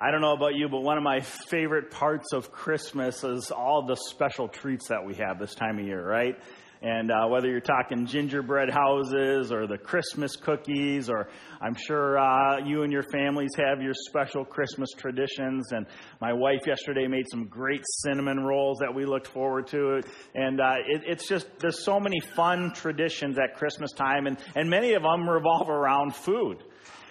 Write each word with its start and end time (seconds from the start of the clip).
I 0.00 0.12
don't 0.12 0.20
know 0.20 0.32
about 0.32 0.54
you, 0.54 0.68
but 0.68 0.82
one 0.82 0.96
of 0.96 1.02
my 1.02 1.18
favorite 1.20 1.90
parts 1.90 2.32
of 2.32 2.52
Christmas 2.52 3.24
is 3.24 3.50
all 3.50 3.84
the 3.84 3.96
special 3.96 4.46
treats 4.46 4.86
that 4.90 5.04
we 5.04 5.16
have 5.16 5.40
this 5.40 5.56
time 5.56 5.80
of 5.80 5.86
year, 5.86 6.06
right? 6.06 6.36
And 6.80 7.10
uh, 7.10 7.26
whether 7.26 7.48
you're 7.48 7.58
talking 7.58 8.06
gingerbread 8.06 8.70
houses 8.70 9.50
or 9.50 9.66
the 9.66 9.76
Christmas 9.76 10.36
cookies, 10.36 11.10
or 11.10 11.28
I'm 11.60 11.74
sure 11.74 12.16
uh, 12.16 12.64
you 12.64 12.84
and 12.84 12.92
your 12.92 13.02
families 13.02 13.50
have 13.56 13.82
your 13.82 13.94
special 14.08 14.44
Christmas 14.44 14.90
traditions. 14.96 15.72
And 15.72 15.84
my 16.20 16.32
wife 16.32 16.60
yesterday 16.64 17.08
made 17.08 17.24
some 17.28 17.46
great 17.48 17.82
cinnamon 18.04 18.44
rolls 18.44 18.78
that 18.78 18.94
we 18.94 19.04
looked 19.04 19.26
forward 19.26 19.66
to. 19.68 20.00
And 20.36 20.60
uh, 20.60 20.74
it, 20.86 21.02
it's 21.08 21.26
just, 21.26 21.48
there's 21.58 21.84
so 21.84 21.98
many 21.98 22.20
fun 22.20 22.72
traditions 22.72 23.36
at 23.36 23.56
Christmas 23.56 23.90
time, 23.90 24.28
and, 24.28 24.38
and 24.54 24.70
many 24.70 24.92
of 24.92 25.02
them 25.02 25.28
revolve 25.28 25.68
around 25.68 26.14
food. 26.14 26.62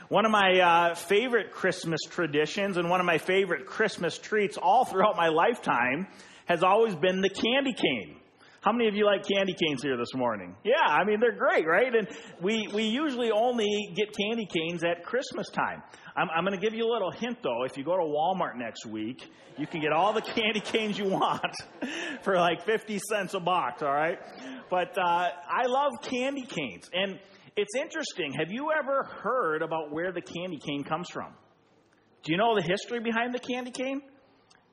One 0.09 0.23
of 0.25 0.31
my 0.31 0.59
uh, 0.61 0.95
favorite 0.95 1.51
Christmas 1.51 1.99
traditions 2.09 2.77
and 2.77 2.89
one 2.89 3.01
of 3.01 3.05
my 3.05 3.17
favorite 3.17 3.65
Christmas 3.65 4.17
treats 4.17 4.55
all 4.55 4.85
throughout 4.85 5.17
my 5.17 5.27
lifetime 5.27 6.07
has 6.45 6.63
always 6.63 6.95
been 6.95 7.19
the 7.19 7.29
candy 7.29 7.73
cane. 7.73 8.15
How 8.61 8.71
many 8.71 8.87
of 8.87 8.95
you 8.95 9.05
like 9.05 9.27
candy 9.27 9.53
canes 9.53 9.83
here 9.83 9.97
this 9.97 10.13
morning? 10.15 10.55
Yeah, 10.63 10.75
I 10.81 11.03
mean, 11.03 11.19
they're 11.19 11.37
great, 11.37 11.67
right? 11.67 11.93
And 11.93 12.07
we, 12.41 12.69
we 12.73 12.83
usually 12.83 13.31
only 13.31 13.67
get 13.97 14.15
candy 14.15 14.45
canes 14.45 14.81
at 14.85 15.03
Christmas 15.03 15.49
time. 15.49 15.83
I'm, 16.15 16.29
I'm 16.33 16.45
going 16.45 16.57
to 16.57 16.65
give 16.65 16.73
you 16.73 16.85
a 16.85 16.91
little 16.91 17.11
hint, 17.11 17.39
though. 17.43 17.65
If 17.65 17.77
you 17.77 17.83
go 17.83 17.97
to 17.97 18.03
Walmart 18.03 18.55
next 18.55 18.85
week, 18.85 19.29
you 19.57 19.67
can 19.67 19.81
get 19.81 19.91
all 19.91 20.13
the 20.13 20.21
candy 20.35 20.61
canes 20.61 20.97
you 20.97 21.09
want 21.09 21.53
for 22.23 22.37
like 22.37 22.65
50 22.65 22.99
cents 23.09 23.33
a 23.33 23.41
box, 23.41 23.83
all 23.83 23.93
right? 23.93 24.19
But 24.69 24.97
uh, 24.97 25.29
I 25.49 25.65
love 25.65 25.91
candy 26.01 26.43
canes. 26.43 26.89
And 26.93 27.19
it's 27.57 27.75
interesting. 27.75 28.33
Have 28.33 28.51
you 28.51 28.69
ever 28.71 29.03
heard 29.03 29.63
about 29.63 29.91
where 29.91 30.11
the 30.11 30.21
candy 30.21 30.59
cane 30.59 30.83
comes 30.83 31.09
from? 31.09 31.33
Do 32.23 32.31
you 32.31 32.37
know 32.37 32.55
the 32.55 32.61
history 32.61 32.99
behind 32.99 33.33
the 33.33 33.39
candy 33.39 33.71
cane? 33.71 34.01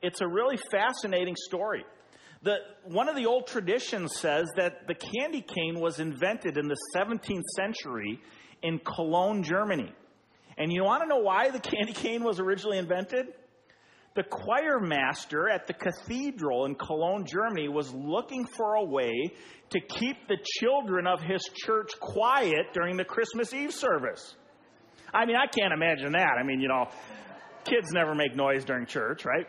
It's 0.02 0.20
a 0.20 0.28
really 0.28 0.58
fascinating 0.70 1.34
story. 1.46 1.84
The, 2.42 2.56
one 2.84 3.08
of 3.08 3.16
the 3.16 3.24
old 3.24 3.46
traditions 3.46 4.14
says 4.16 4.50
that 4.56 4.86
the 4.86 4.94
candy 4.94 5.40
cane 5.40 5.80
was 5.80 5.98
invented 5.98 6.58
in 6.58 6.68
the 6.68 6.76
17th 6.94 7.42
century 7.56 8.20
in 8.62 8.80
Cologne, 8.80 9.42
Germany. 9.42 9.90
And 10.58 10.70
you 10.70 10.84
want 10.84 11.02
to 11.02 11.08
know 11.08 11.22
why 11.22 11.50
the 11.50 11.60
candy 11.60 11.94
cane 11.94 12.22
was 12.22 12.38
originally 12.38 12.76
invented? 12.76 13.28
The 14.14 14.22
choir 14.22 14.78
master 14.80 15.48
at 15.48 15.66
the 15.66 15.72
cathedral 15.72 16.66
in 16.66 16.76
Cologne, 16.76 17.26
Germany, 17.26 17.68
was 17.68 17.92
looking 17.92 18.46
for 18.46 18.74
a 18.74 18.84
way 18.84 19.32
to 19.70 19.80
keep 19.80 20.28
the 20.28 20.36
children 20.60 21.06
of 21.06 21.20
his 21.20 21.42
church 21.54 21.90
quiet 21.98 22.72
during 22.72 22.96
the 22.96 23.04
Christmas 23.04 23.52
Eve 23.52 23.72
service. 23.72 24.36
I 25.12 25.26
mean, 25.26 25.36
I 25.36 25.46
can't 25.46 25.72
imagine 25.72 26.12
that. 26.12 26.36
I 26.40 26.44
mean, 26.44 26.60
you 26.60 26.68
know, 26.68 26.86
kids 27.64 27.90
never 27.92 28.14
make 28.14 28.36
noise 28.36 28.64
during 28.64 28.86
church, 28.86 29.24
right? 29.24 29.46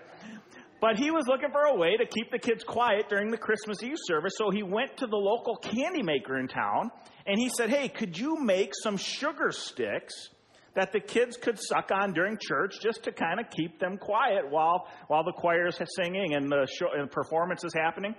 But 0.82 0.98
he 0.98 1.12
was 1.12 1.26
looking 1.28 1.50
for 1.52 1.62
a 1.62 1.76
way 1.76 1.96
to 1.98 2.06
keep 2.06 2.32
the 2.32 2.40
kids 2.40 2.64
quiet 2.64 3.08
during 3.10 3.32
the 3.32 3.38
Christmas 3.38 3.82
Eve 3.84 3.98
service, 4.06 4.34
so 4.38 4.50
he 4.50 4.64
went 4.64 4.98
to 4.98 5.08
the 5.08 5.16
local 5.16 5.56
candy 5.56 6.04
maker 6.04 6.38
in 6.38 6.48
town 6.48 6.92
and 7.26 7.40
he 7.40 7.50
said, 7.50 7.70
Hey, 7.70 7.88
could 7.88 8.18
you 8.18 8.38
make 8.40 8.74
some 8.84 8.98
sugar 8.98 9.52
sticks 9.52 10.30
that 10.76 10.92
the 10.92 11.00
kids 11.00 11.38
could 11.38 11.58
suck 11.60 11.90
on 11.92 12.14
during 12.14 12.38
church 12.40 12.76
just 12.82 13.04
to 13.04 13.12
kind 13.12 13.40
of 13.40 13.50
keep 13.50 13.80
them 13.80 13.98
quiet 13.98 14.50
while, 14.50 14.88
while 15.08 15.24
the 15.24 15.32
choir 15.32 15.68
is 15.68 15.80
singing 15.96 16.36
and 16.36 16.52
the, 16.52 16.68
show, 16.78 16.88
and 16.94 17.10
performance 17.10 17.64
is 17.64 17.74
happening. 17.74 18.14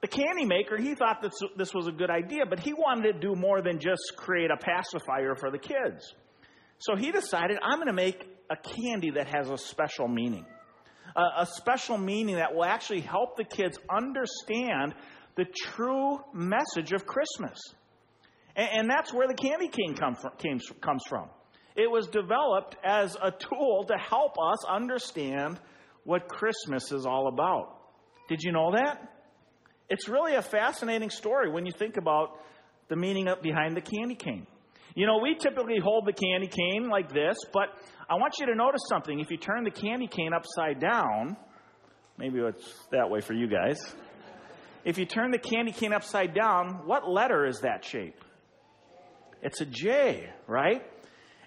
The 0.00 0.08
candy 0.08 0.46
maker, 0.46 0.78
he 0.78 0.94
thought 0.94 1.20
this, 1.20 1.38
this 1.56 1.74
was 1.74 1.86
a 1.86 1.92
good 1.92 2.08
idea, 2.10 2.46
but 2.48 2.58
he 2.58 2.72
wanted 2.72 3.12
to 3.12 3.20
do 3.20 3.34
more 3.34 3.60
than 3.60 3.78
just 3.78 4.00
create 4.16 4.50
a 4.50 4.56
pacifier 4.56 5.34
for 5.34 5.50
the 5.50 5.58
kids. 5.58 6.14
So 6.78 6.96
he 6.96 7.12
decided, 7.12 7.58
I'm 7.62 7.76
going 7.76 7.88
to 7.88 7.92
make 7.92 8.26
a 8.50 8.56
candy 8.56 9.10
that 9.16 9.26
has 9.28 9.50
a 9.50 9.58
special 9.58 10.08
meaning. 10.08 10.46
A, 11.14 11.42
a 11.42 11.46
special 11.56 11.98
meaning 11.98 12.36
that 12.36 12.54
will 12.54 12.64
actually 12.64 13.02
help 13.02 13.36
the 13.36 13.44
kids 13.44 13.78
understand 13.94 14.94
the 15.36 15.44
true 15.44 16.18
message 16.32 16.92
of 16.92 17.04
Christmas. 17.04 17.58
And, 18.56 18.90
that's 18.90 19.12
where 19.12 19.28
the 19.28 19.34
candy 19.34 19.68
cane 19.68 19.94
come 19.94 20.14
from, 20.14 20.32
came, 20.38 20.60
comes 20.80 21.02
from. 21.08 21.28
It 21.76 21.90
was 21.90 22.08
developed 22.08 22.76
as 22.84 23.16
a 23.22 23.30
tool 23.30 23.84
to 23.88 23.96
help 23.96 24.36
us 24.38 24.64
understand 24.68 25.58
what 26.04 26.28
Christmas 26.28 26.92
is 26.92 27.06
all 27.06 27.28
about. 27.28 27.76
Did 28.28 28.40
you 28.42 28.52
know 28.52 28.72
that? 28.72 29.08
It's 29.88 30.08
really 30.08 30.34
a 30.34 30.42
fascinating 30.42 31.10
story 31.10 31.50
when 31.50 31.66
you 31.66 31.72
think 31.72 31.96
about 31.96 32.38
the 32.88 32.96
meaning 32.96 33.28
behind 33.42 33.76
the 33.76 33.80
candy 33.80 34.14
cane. 34.14 34.46
You 34.94 35.06
know, 35.06 35.18
we 35.22 35.36
typically 35.36 35.78
hold 35.82 36.06
the 36.06 36.12
candy 36.12 36.48
cane 36.48 36.88
like 36.88 37.12
this, 37.12 37.36
but 37.52 37.68
I 38.08 38.14
want 38.14 38.34
you 38.40 38.46
to 38.46 38.54
notice 38.54 38.82
something. 38.88 39.20
If 39.20 39.30
you 39.30 39.36
turn 39.36 39.64
the 39.64 39.70
candy 39.70 40.08
cane 40.08 40.32
upside 40.34 40.80
down, 40.80 41.36
maybe 42.18 42.40
it's 42.40 42.74
that 42.90 43.08
way 43.08 43.20
for 43.20 43.32
you 43.32 43.48
guys. 43.48 43.78
If 44.84 44.98
you 44.98 45.06
turn 45.06 45.30
the 45.30 45.38
candy 45.38 45.72
cane 45.72 45.92
upside 45.92 46.34
down, 46.34 46.82
what 46.86 47.08
letter 47.08 47.46
is 47.46 47.60
that 47.60 47.84
shape? 47.84 48.24
It's 49.42 49.60
a 49.60 49.66
J, 49.66 50.28
right? 50.46 50.82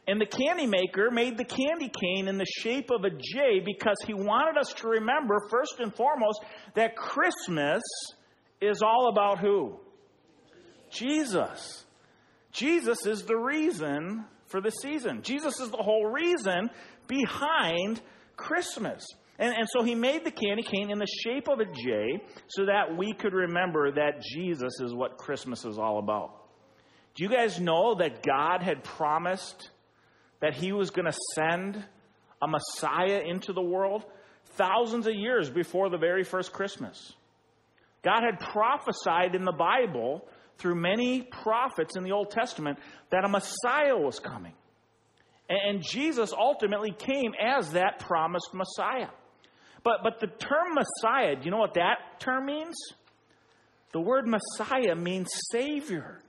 And 0.07 0.19
the 0.19 0.25
candy 0.25 0.67
maker 0.67 1.09
made 1.11 1.37
the 1.37 1.45
candy 1.45 1.89
cane 1.89 2.27
in 2.27 2.37
the 2.37 2.45
shape 2.45 2.89
of 2.91 3.05
a 3.05 3.09
J 3.09 3.61
because 3.65 3.97
he 4.05 4.13
wanted 4.13 4.59
us 4.59 4.73
to 4.77 4.87
remember, 4.87 5.47
first 5.49 5.75
and 5.79 5.95
foremost, 5.95 6.43
that 6.75 6.97
Christmas 6.97 7.81
is 8.59 8.81
all 8.81 9.09
about 9.09 9.39
who? 9.39 9.79
Jesus. 10.89 11.85
Jesus 12.51 13.05
is 13.05 13.23
the 13.23 13.37
reason 13.37 14.25
for 14.47 14.61
the 14.61 14.71
season. 14.71 15.21
Jesus 15.23 15.59
is 15.59 15.71
the 15.71 15.77
whole 15.77 16.05
reason 16.05 16.69
behind 17.07 18.01
Christmas. 18.35 19.05
And, 19.39 19.55
and 19.55 19.67
so 19.69 19.83
he 19.83 19.95
made 19.95 20.25
the 20.25 20.31
candy 20.31 20.63
cane 20.63 20.91
in 20.91 20.99
the 20.99 21.07
shape 21.23 21.47
of 21.47 21.59
a 21.59 21.65
J 21.65 22.21
so 22.47 22.65
that 22.65 22.95
we 22.97 23.13
could 23.13 23.33
remember 23.33 23.91
that 23.93 24.21
Jesus 24.21 24.79
is 24.81 24.93
what 24.93 25.17
Christmas 25.17 25.65
is 25.65 25.79
all 25.79 25.99
about. 25.99 26.43
Do 27.15 27.23
you 27.23 27.29
guys 27.29 27.59
know 27.59 27.95
that 27.95 28.23
God 28.23 28.61
had 28.61 28.83
promised 28.83 29.69
that 30.43 30.53
he 30.53 30.73
was 30.73 30.89
going 30.89 31.05
to 31.05 31.17
send 31.35 31.81
a 32.41 32.47
Messiah 32.49 33.21
into 33.25 33.53
the 33.53 33.61
world 33.61 34.03
thousands 34.57 35.07
of 35.07 35.15
years 35.15 35.49
before 35.49 35.89
the 35.89 35.97
very 35.97 36.25
first 36.25 36.51
Christmas. 36.51 37.13
God 38.03 38.23
had 38.29 38.41
prophesied 38.51 39.35
in 39.35 39.45
the 39.45 39.53
Bible 39.53 40.27
through 40.57 40.75
many 40.75 41.21
prophets 41.21 41.95
in 41.95 42.03
the 42.03 42.11
Old 42.11 42.29
Testament 42.29 42.77
that 43.09 43.23
a 43.23 43.29
Messiah 43.29 43.95
was 43.95 44.19
coming. 44.19 44.51
And 45.47 45.81
Jesus 45.81 46.33
ultimately 46.37 46.91
came 46.91 47.31
as 47.41 47.71
that 47.71 47.99
promised 47.99 48.49
Messiah. 48.53 49.11
But, 49.81 49.99
but 50.03 50.19
the 50.19 50.27
term 50.27 50.75
Messiah, 50.75 51.37
do 51.37 51.45
you 51.45 51.51
know 51.51 51.57
what 51.57 51.75
that 51.75 52.19
term 52.19 52.47
means? 52.47 52.75
The 53.93 54.01
word 54.01 54.25
Messiah 54.27 54.95
means 54.95 55.29
Savior. 55.53 56.19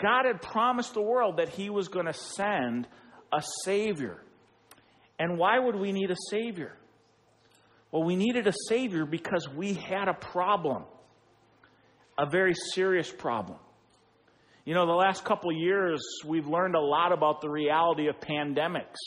God 0.00 0.24
had 0.26 0.40
promised 0.40 0.94
the 0.94 1.02
world 1.02 1.38
that 1.38 1.48
He 1.48 1.70
was 1.70 1.88
going 1.88 2.06
to 2.06 2.14
send 2.14 2.86
a 3.32 3.42
Savior. 3.64 4.22
And 5.18 5.38
why 5.38 5.58
would 5.58 5.76
we 5.76 5.92
need 5.92 6.10
a 6.10 6.16
Savior? 6.30 6.76
Well, 7.90 8.04
we 8.04 8.16
needed 8.16 8.46
a 8.46 8.52
Savior 8.68 9.06
because 9.06 9.48
we 9.48 9.74
had 9.74 10.08
a 10.08 10.14
problem, 10.14 10.84
a 12.18 12.28
very 12.28 12.54
serious 12.54 13.10
problem. 13.10 13.58
You 14.64 14.74
know, 14.74 14.86
the 14.86 14.92
last 14.92 15.24
couple 15.24 15.50
years, 15.50 16.02
we've 16.26 16.46
learned 16.46 16.74
a 16.74 16.80
lot 16.80 17.12
about 17.12 17.40
the 17.40 17.48
reality 17.48 18.08
of 18.08 18.20
pandemics. 18.20 18.98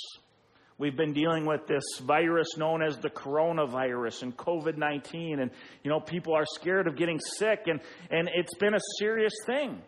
We've 0.79 0.97
been 0.97 1.13
dealing 1.13 1.45
with 1.45 1.67
this 1.67 1.83
virus 2.01 2.57
known 2.57 2.81
as 2.81 2.97
the 2.97 3.11
coronavirus 3.11 4.23
and 4.23 4.35
COVID 4.35 4.77
19, 4.77 5.39
and, 5.39 5.51
you 5.83 5.91
know, 5.91 5.99
people 5.99 6.33
are 6.33 6.45
scared 6.55 6.87
of 6.87 6.97
getting 6.97 7.19
sick, 7.19 7.67
and, 7.67 7.79
and 8.09 8.27
it's 8.33 8.55
been 8.55 8.73
a 8.73 8.79
serious 8.97 9.33
thing. 9.45 9.79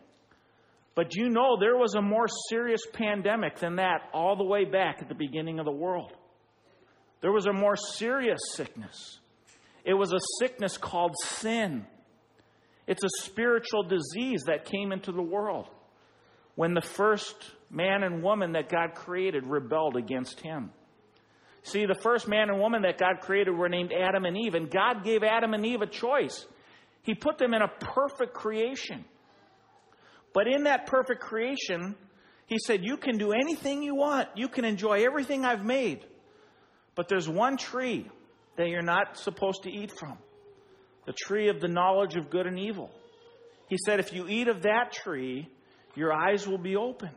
But 0.96 1.16
you 1.16 1.30
know, 1.30 1.58
there 1.60 1.76
was 1.76 1.96
a 1.96 2.02
more 2.02 2.28
serious 2.50 2.82
pandemic 2.94 3.58
than 3.58 3.78
that 3.78 4.10
all 4.14 4.36
the 4.36 4.44
way 4.44 4.66
back 4.66 4.98
at 5.02 5.10
the 5.10 5.16
beginning 5.16 5.60
of 5.60 5.66
the 5.66 5.72
world. 5.72 6.12
There 7.22 7.32
was 7.32 7.46
a 7.46 7.54
more 7.54 7.76
serious 7.76 8.40
sickness. 8.52 9.20
It 9.86 9.94
was 9.94 10.14
a 10.14 10.20
sickness 10.40 10.78
called 10.78 11.16
sin. 11.22 11.86
It's 12.86 13.04
a 13.04 13.24
spiritual 13.24 13.84
disease 13.84 14.44
that 14.48 14.66
came 14.66 14.92
into 14.92 15.12
the 15.12 15.22
world 15.22 15.68
when 16.56 16.74
the 16.74 16.82
first 16.82 17.36
man 17.70 18.04
and 18.04 18.22
woman 18.22 18.52
that 18.54 18.70
God 18.70 18.94
created 18.94 19.48
rebelled 19.48 19.98
against 19.98 20.40
him. 20.42 20.70
See, 21.64 21.86
the 21.86 21.96
first 21.96 22.28
man 22.28 22.50
and 22.50 22.60
woman 22.60 22.82
that 22.84 22.98
God 22.98 23.22
created 23.22 23.52
were 23.52 23.70
named 23.70 23.94
Adam 23.94 24.26
and 24.26 24.38
Eve, 24.38 24.54
and 24.54 24.70
God 24.70 25.04
gave 25.04 25.24
Adam 25.24 25.54
and 25.54 25.66
Eve 25.66 25.82
a 25.82 25.88
choice. 25.88 26.46
He 27.04 27.16
put 27.16 27.38
them 27.38 27.54
in 27.54 27.62
a 27.62 27.68
perfect 27.68 28.34
creation. 28.34 29.06
But 30.34 30.48
in 30.48 30.64
that 30.64 30.88
perfect 30.88 31.22
creation, 31.22 31.96
he 32.48 32.58
said, 32.60 32.84
You 32.84 32.98
can 32.98 33.18
do 33.18 33.32
anything 33.32 33.84
you 33.84 33.96
want. 33.96 34.30
You 34.36 34.48
can 34.48 34.66
enjoy 34.66 35.06
everything 35.06 35.46
I've 35.46 35.66
made. 35.66 36.06
But 36.96 37.08
there's 37.08 37.30
one 37.30 37.58
tree 37.58 38.10
that 38.58 38.68
you're 38.68 38.82
not 38.82 39.18
supposed 39.18 39.64
to 39.64 39.72
eat 39.72 39.92
from 39.92 40.18
the 41.06 41.14
tree 41.14 41.50
of 41.50 41.60
the 41.60 41.68
knowledge 41.68 42.16
of 42.16 42.30
good 42.30 42.48
and 42.48 42.58
evil. 42.58 42.90
He 43.68 43.78
said, 43.86 44.00
If 44.00 44.14
you 44.14 44.28
eat 44.28 44.48
of 44.48 44.64
that 44.64 44.92
tree, 44.92 45.50
your 45.96 46.14
eyes 46.14 46.48
will 46.48 46.58
be 46.58 46.76
opened. 46.76 47.12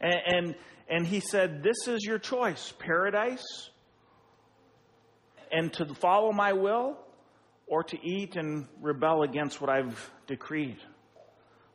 And, 0.00 0.20
and, 0.26 0.54
and 0.88 1.06
he 1.06 1.20
said, 1.20 1.62
This 1.62 1.88
is 1.88 2.04
your 2.04 2.18
choice 2.18 2.72
paradise 2.78 3.70
and 5.52 5.72
to 5.74 5.94
follow 5.94 6.32
my 6.32 6.52
will, 6.52 6.96
or 7.66 7.82
to 7.82 7.96
eat 8.02 8.36
and 8.36 8.66
rebel 8.80 9.22
against 9.22 9.60
what 9.60 9.70
I've 9.70 10.10
decreed. 10.26 10.78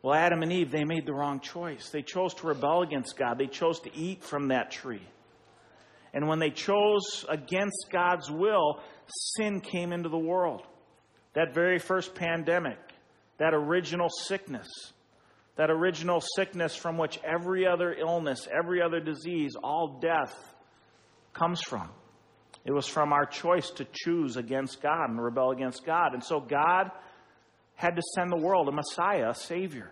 Well, 0.06 0.14
Adam 0.14 0.44
and 0.44 0.54
Eve, 0.54 0.70
they 0.70 0.84
made 0.84 1.08
the 1.08 1.16
wrong 1.16 1.40
choice. 1.40 1.90
They 1.90 2.04
chose 2.04 2.36
to 2.36 2.46
rebel 2.46 2.84
against 2.84 3.18
God, 3.18 3.40
they 3.40 3.48
chose 3.48 3.80
to 3.80 3.96
eat 3.98 4.24
from 4.24 4.50
that 4.50 4.70
tree. 4.70 5.02
And 6.14 6.28
when 6.28 6.38
they 6.38 6.52
chose 6.52 7.26
against 7.28 7.88
God's 7.92 8.30
will, 8.30 8.82
sin 9.08 9.62
came 9.62 9.92
into 9.92 10.10
the 10.10 10.20
world. 10.20 10.62
That 11.34 11.56
very 11.56 11.80
first 11.80 12.14
pandemic, 12.14 12.78
that 13.40 13.56
original 13.56 14.10
sickness, 14.10 14.68
that 15.56 15.72
original 15.72 16.22
sickness 16.36 16.76
from 16.76 17.00
which 17.00 17.20
every 17.24 17.66
other 17.66 17.92
illness, 17.92 18.48
every 18.56 18.84
other 18.84 19.00
disease, 19.00 19.56
all 19.64 19.98
death 20.00 20.54
comes 21.34 21.62
from. 21.64 21.90
It 22.64 22.74
was 22.74 22.86
from 22.86 23.12
our 23.12 23.26
choice 23.26 23.72
to 23.72 23.88
choose 23.92 24.38
against 24.38 24.84
God 24.84 25.10
and 25.10 25.20
rebel 25.20 25.50
against 25.50 25.84
God. 25.84 26.14
And 26.14 26.24
so 26.24 26.40
God 26.40 26.92
had 27.74 27.96
to 27.96 28.02
send 28.14 28.32
the 28.32 28.38
world 28.38 28.70
a 28.70 28.72
Messiah, 28.72 29.30
a 29.30 29.36
Savior, 29.36 29.92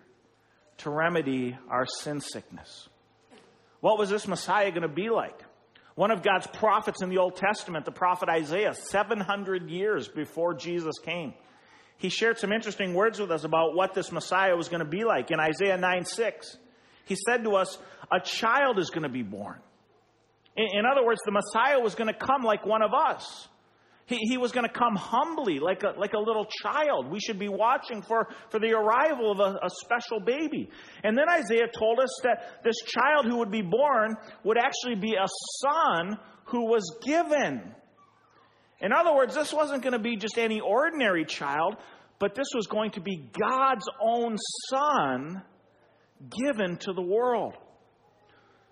to 0.78 0.90
remedy 0.90 1.56
our 1.68 1.86
sin 1.86 2.20
sickness. 2.20 2.88
What 3.80 3.98
was 3.98 4.10
this 4.10 4.26
Messiah 4.26 4.70
going 4.70 4.82
to 4.82 4.88
be 4.88 5.10
like? 5.10 5.40
One 5.94 6.10
of 6.10 6.22
God's 6.22 6.46
prophets 6.48 7.02
in 7.02 7.08
the 7.08 7.18
Old 7.18 7.36
Testament, 7.36 7.84
the 7.84 7.92
prophet 7.92 8.28
Isaiah, 8.28 8.74
700 8.74 9.70
years 9.70 10.08
before 10.08 10.54
Jesus 10.54 10.98
came, 11.04 11.34
he 11.98 12.08
shared 12.08 12.38
some 12.38 12.52
interesting 12.52 12.94
words 12.94 13.20
with 13.20 13.30
us 13.30 13.44
about 13.44 13.74
what 13.74 13.94
this 13.94 14.10
Messiah 14.10 14.56
was 14.56 14.68
going 14.68 14.82
to 14.82 14.88
be 14.88 15.04
like. 15.04 15.30
In 15.30 15.38
Isaiah 15.38 15.76
9 15.76 16.04
6, 16.04 16.56
he 17.04 17.16
said 17.28 17.44
to 17.44 17.54
us, 17.56 17.78
A 18.10 18.20
child 18.20 18.78
is 18.78 18.90
going 18.90 19.04
to 19.04 19.08
be 19.08 19.22
born. 19.22 19.58
In, 20.56 20.84
other 20.90 21.04
words, 21.04 21.20
the 21.24 21.32
Messiah 21.32 21.80
was 21.80 21.94
going 21.94 22.12
to 22.12 22.14
come 22.14 22.42
like 22.42 22.64
one 22.64 22.82
of 22.82 22.92
us. 22.94 23.48
He, 24.06 24.16
he 24.16 24.36
was 24.36 24.52
going 24.52 24.66
to 24.66 24.72
come 24.72 24.96
humbly, 24.96 25.60
like 25.60 25.82
a, 25.82 25.98
like 25.98 26.12
a 26.12 26.18
little 26.18 26.46
child. 26.62 27.10
We 27.10 27.20
should 27.20 27.38
be 27.38 27.48
watching 27.48 28.02
for, 28.02 28.28
for 28.50 28.60
the 28.60 28.72
arrival 28.72 29.32
of 29.32 29.40
a, 29.40 29.58
a 29.64 29.70
special 29.70 30.20
baby. 30.20 30.68
And 31.02 31.16
then 31.16 31.28
Isaiah 31.28 31.68
told 31.72 32.00
us 32.00 32.20
that 32.22 32.62
this 32.64 32.76
child 32.86 33.24
who 33.26 33.38
would 33.38 33.50
be 33.50 33.62
born 33.62 34.14
would 34.44 34.58
actually 34.58 34.96
be 34.96 35.14
a 35.14 35.26
son 35.62 36.18
who 36.46 36.66
was 36.66 36.98
given. 37.06 37.74
In 38.80 38.92
other 38.92 39.14
words, 39.14 39.34
this 39.34 39.52
wasn't 39.52 39.82
going 39.82 39.94
to 39.94 39.98
be 39.98 40.16
just 40.16 40.36
any 40.36 40.60
ordinary 40.60 41.24
child, 41.24 41.76
but 42.18 42.34
this 42.34 42.48
was 42.54 42.66
going 42.66 42.90
to 42.92 43.00
be 43.00 43.30
God's 43.40 43.86
own 44.02 44.36
son 44.68 45.42
given 46.44 46.76
to 46.78 46.92
the 46.92 47.02
world. 47.02 47.54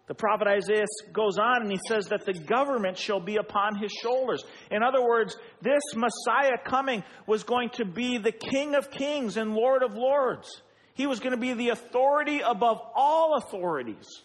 The 0.08 0.14
prophet 0.14 0.48
Isaiah 0.48 0.84
goes 1.12 1.38
on 1.38 1.62
and 1.62 1.70
he 1.70 1.78
says 1.86 2.08
that 2.08 2.26
the 2.26 2.34
government 2.34 2.98
shall 2.98 3.20
be 3.20 3.36
upon 3.36 3.76
his 3.76 3.92
shoulders. 4.02 4.44
In 4.70 4.82
other 4.82 5.02
words, 5.02 5.36
this 5.60 5.82
Messiah 5.94 6.58
coming 6.64 7.04
was 7.26 7.44
going 7.44 7.70
to 7.70 7.84
be 7.84 8.18
the 8.18 8.32
King 8.32 8.74
of 8.74 8.90
kings 8.90 9.36
and 9.36 9.54
Lord 9.54 9.82
of 9.82 9.94
lords. 9.94 10.62
He 10.94 11.06
was 11.06 11.20
going 11.20 11.34
to 11.34 11.40
be 11.40 11.52
the 11.54 11.70
authority 11.70 12.40
above 12.40 12.80
all 12.94 13.36
authorities. 13.36 14.22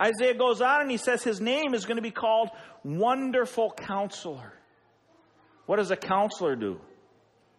Isaiah 0.00 0.34
goes 0.34 0.60
on 0.62 0.82
and 0.82 0.90
he 0.90 0.96
says 0.96 1.22
his 1.22 1.40
name 1.40 1.74
is 1.74 1.84
going 1.84 1.96
to 1.96 2.02
be 2.02 2.10
called 2.10 2.48
Wonderful 2.84 3.72
Counselor. 3.76 4.54
What 5.66 5.76
does 5.76 5.90
a 5.90 5.96
counselor 5.96 6.56
do? 6.56 6.80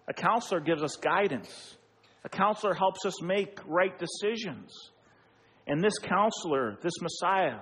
A 0.07 0.13
counselor 0.13 0.59
gives 0.59 0.81
us 0.81 0.95
guidance. 0.95 1.75
A 2.23 2.29
counselor 2.29 2.73
helps 2.73 3.05
us 3.05 3.21
make 3.21 3.59
right 3.65 3.97
decisions. 3.97 4.91
And 5.71 5.81
this 5.81 5.97
counselor, 5.99 6.77
this 6.81 6.91
Messiah, 7.01 7.59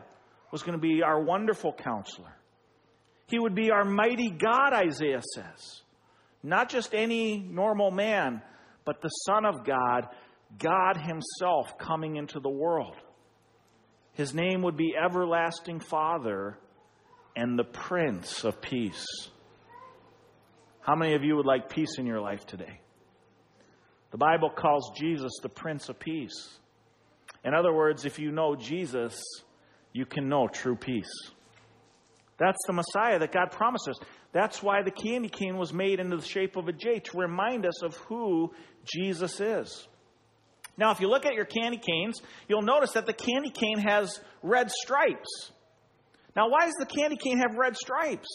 was 0.52 0.64
going 0.64 0.76
to 0.76 0.82
be 0.82 1.04
our 1.04 1.22
wonderful 1.22 1.72
counselor. 1.72 2.36
He 3.28 3.38
would 3.38 3.54
be 3.54 3.70
our 3.70 3.86
mighty 3.86 4.32
God, 4.32 4.74
Isaiah 4.74 5.22
says. 5.36 5.84
Not 6.42 6.70
just 6.70 6.96
any 6.96 7.38
normal 7.38 7.92
man, 7.92 8.42
but 8.84 9.02
the 9.02 9.10
Son 9.10 9.46
of 9.46 9.64
God, 9.64 10.08
God 10.58 10.98
Himself 10.98 11.78
coming 11.78 12.16
into 12.16 12.40
the 12.40 12.50
world. 12.50 12.96
His 14.14 14.34
name 14.34 14.64
would 14.64 14.76
be 14.76 14.96
Everlasting 14.98 15.80
Father 15.80 16.58
and 17.36 17.60
the 17.60 17.64
Prince 17.64 18.44
of 18.44 18.60
Peace. 18.60 19.06
How 20.82 20.96
many 20.96 21.14
of 21.14 21.24
you 21.24 21.36
would 21.36 21.46
like 21.46 21.70
peace 21.70 22.00
in 22.00 22.08
your 22.08 22.22
life 22.22 22.48
today? 22.48 22.82
The 24.10 24.18
Bible 24.18 24.50
calls 24.50 24.94
Jesus 24.98 25.34
the 25.44 25.50
Prince 25.50 25.90
of 25.90 26.00
Peace. 26.00 26.60
In 27.44 27.54
other 27.54 27.74
words, 27.74 28.06
if 28.06 28.20
you 28.20 28.32
know 28.32 28.56
Jesus, 28.56 29.22
you 29.94 30.06
can 30.06 30.28
know 30.28 30.48
true 30.48 30.76
peace. 30.76 31.12
That's 32.38 32.60
the 32.68 32.74
Messiah 32.74 33.20
that 33.20 33.32
God 33.32 33.52
promised 33.52 33.88
us. 33.90 33.98
That's 34.32 34.64
why 34.64 34.82
the 34.82 34.92
candy 34.92 35.30
cane 35.30 35.58
was 35.58 35.74
made 35.74 36.00
into 36.00 36.18
the 36.18 36.26
shape 36.26 36.56
of 36.56 36.68
a 36.68 36.74
J 36.74 37.00
to 37.00 37.18
remind 37.18 37.66
us 37.66 37.84
of 37.84 37.96
who 37.98 38.52
Jesus 38.86 39.40
is. 39.40 39.88
Now, 40.78 40.92
if 40.92 41.02
you 41.02 41.10
look 41.10 41.26
at 41.26 41.34
your 41.34 41.46
candy 41.46 41.78
canes, 41.78 42.22
you'll 42.48 42.62
notice 42.62 42.94
that 42.94 43.06
the 43.06 43.14
candy 43.14 43.50
cane 43.50 43.80
has 43.80 44.20
red 44.42 44.72
stripes. 44.72 45.52
Now, 46.36 46.50
why 46.50 46.66
does 46.66 46.76
the 46.80 46.86
candy 46.86 47.18
cane 47.18 47.40
have 47.40 47.58
red 47.58 47.76
stripes? 47.76 48.30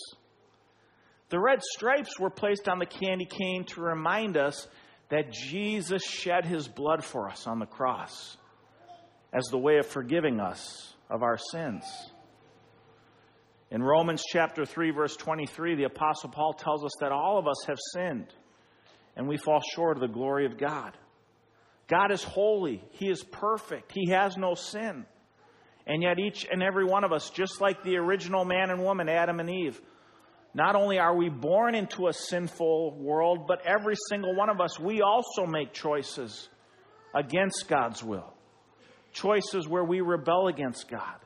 The 1.31 1.41
red 1.41 1.63
stripes 1.63 2.21
were 2.21 2.29
placed 2.29 2.69
on 2.69 2.79
the 2.79 2.87
candy 2.87 3.25
cane 3.25 3.65
to 3.69 3.81
remind 3.81 4.37
us 4.37 4.69
that 5.09 5.33
Jesus 5.33 6.05
shed 6.05 6.45
his 6.45 6.69
blood 6.69 7.03
for 7.03 7.31
us 7.31 7.47
on 7.47 7.59
the 7.59 7.67
cross 7.67 8.37
as 9.35 9.45
the 9.47 9.59
way 9.59 9.79
of 9.79 9.87
forgiving 9.87 10.39
us 10.41 10.95
of 11.11 11.23
our 11.23 11.37
sins. 11.37 11.85
In 13.71 13.83
Romans 13.83 14.23
chapter 14.27 14.65
3 14.65 14.93
verse 14.93 15.17
23, 15.17 15.75
the 15.75 15.85
apostle 15.85 16.31
Paul 16.31 16.53
tells 16.53 16.85
us 16.85 16.93
that 17.01 17.11
all 17.11 17.39
of 17.39 17.49
us 17.49 17.65
have 17.67 17.79
sinned 17.93 18.33
and 19.17 19.27
we 19.27 19.37
fall 19.37 19.61
short 19.75 19.97
of 19.97 20.01
the 20.01 20.15
glory 20.15 20.47
of 20.47 20.57
God. 20.57 20.97
God 21.89 22.13
is 22.13 22.23
holy. 22.23 22.83
He 22.93 23.09
is 23.09 23.23
perfect. 23.25 23.93
He 23.93 24.11
has 24.11 24.37
no 24.37 24.55
sin. 24.55 25.05
And 25.87 26.03
yet 26.03 26.19
each 26.19 26.47
and 26.51 26.63
every 26.63 26.85
one 26.85 27.05
of 27.05 27.13
us, 27.13 27.29
just 27.31 27.61
like 27.61 27.83
the 27.83 27.97
original 27.97 28.45
man 28.45 28.71
and 28.71 28.83
woman, 28.83 29.09
Adam 29.09 29.39
and 29.41 29.51
Eve, 29.51 29.81
not 30.55 30.77
only 30.77 30.99
are 30.99 31.15
we 31.15 31.29
born 31.29 31.75
into 31.75 32.07
a 32.07 32.13
sinful 32.13 32.97
world, 32.99 33.47
but 33.47 33.67
every 33.67 33.97
single 34.09 34.35
one 34.35 34.49
of 34.49 34.61
us, 34.61 34.79
we 34.79 35.03
also 35.03 35.45
make 35.47 35.73
choices 35.73 36.49
against 37.15 37.69
God's 37.69 38.03
will 38.03 38.34
choices 39.15 39.67
where 39.67 39.85
we 39.85 40.03
rebel 40.03 40.49
against 40.49 40.91
God, 40.91 41.17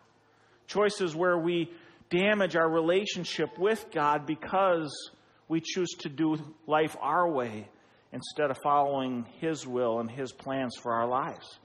choices 0.68 1.16
where 1.16 1.38
we 1.38 1.72
damage 2.10 2.54
our 2.54 2.70
relationship 2.70 3.58
with 3.58 3.86
God 3.92 4.26
because 4.26 5.10
we 5.48 5.60
choose 5.60 5.90
to 6.00 6.08
do 6.08 6.36
life 6.66 6.96
our 7.00 7.30
way 7.30 7.68
instead 8.12 8.50
of 8.50 8.58
following 8.62 9.26
His 9.40 9.66
will 9.66 10.00
and 10.00 10.10
His 10.10 10.32
plans 10.32 10.76
for 10.80 10.92
our 10.92 11.08
lives. 11.08 11.58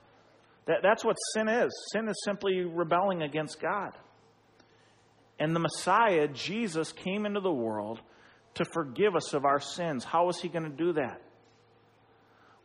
That, 0.65 0.77
that's 0.81 1.03
what 1.03 1.17
sin 1.33 1.47
is. 1.49 1.71
Sin 1.91 2.07
is 2.07 2.15
simply 2.23 2.61
rebelling 2.61 3.21
against 3.21 3.61
God. 3.61 3.91
And 5.39 5.55
the 5.55 5.59
Messiah, 5.59 6.27
Jesus, 6.27 6.91
came 6.91 7.25
into 7.25 7.41
the 7.41 7.51
world 7.51 7.99
to 8.55 8.65
forgive 8.65 9.15
us 9.15 9.33
of 9.33 9.45
our 9.45 9.59
sins. 9.59 10.03
How 10.03 10.25
was 10.25 10.39
He 10.39 10.47
going 10.47 10.69
to 10.69 10.77
do 10.77 10.93
that? 10.93 11.21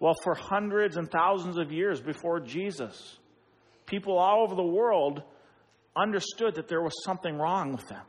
Well, 0.01 0.15
for 0.23 0.35
hundreds 0.35 0.97
and 0.97 1.11
thousands 1.11 1.59
of 1.59 1.73
years 1.73 2.01
before 2.01 2.39
Jesus, 2.39 3.19
people 3.89 4.19
all 4.19 4.45
over 4.45 4.55
the 4.55 4.63
world 4.63 5.23
understood 5.97 6.55
that 6.55 6.69
there 6.69 6.83
was 6.83 6.93
something 7.05 7.37
wrong 7.37 7.73
with 7.73 7.89
them. 7.89 8.05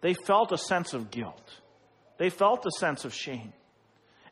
They 0.00 0.14
felt 0.14 0.52
a 0.52 0.58
sense 0.58 0.94
of 0.94 1.10
guilt, 1.10 1.60
they 2.18 2.30
felt 2.30 2.64
a 2.64 2.70
sense 2.78 3.04
of 3.04 3.12
shame. 3.12 3.52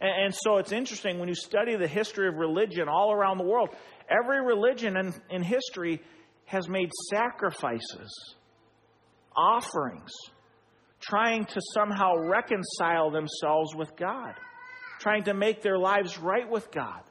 And, 0.01 0.25
and 0.25 0.35
so 0.35 0.59
it's 0.59 0.73
interesting 0.73 1.19
when 1.19 1.29
you 1.29 1.35
study 1.35 1.77
the 1.77 1.89
history 1.89 2.29
of 2.29 2.37
religion 2.37 2.89
all 2.89 3.13
around 3.13 3.39
the 3.39 3.45
world, 3.45 3.71
every 4.09 4.45
religion 4.45 4.97
in, 4.97 5.15
in 5.31 5.43
history 5.43 6.01
has 6.47 6.69
made 6.69 6.91
sacrifices, 7.11 8.35
offerings, 9.37 10.11
trying 11.01 11.45
to 11.45 11.61
somehow 11.75 12.17
reconcile 12.17 13.11
themselves 13.11 13.75
with 13.75 13.95
God, 13.97 14.35
trying 14.99 15.25
to 15.25 15.35
make 15.35 15.63
their 15.63 15.79
lives 15.79 16.19
right 16.19 16.49
with 16.49 16.71
God. 16.71 17.03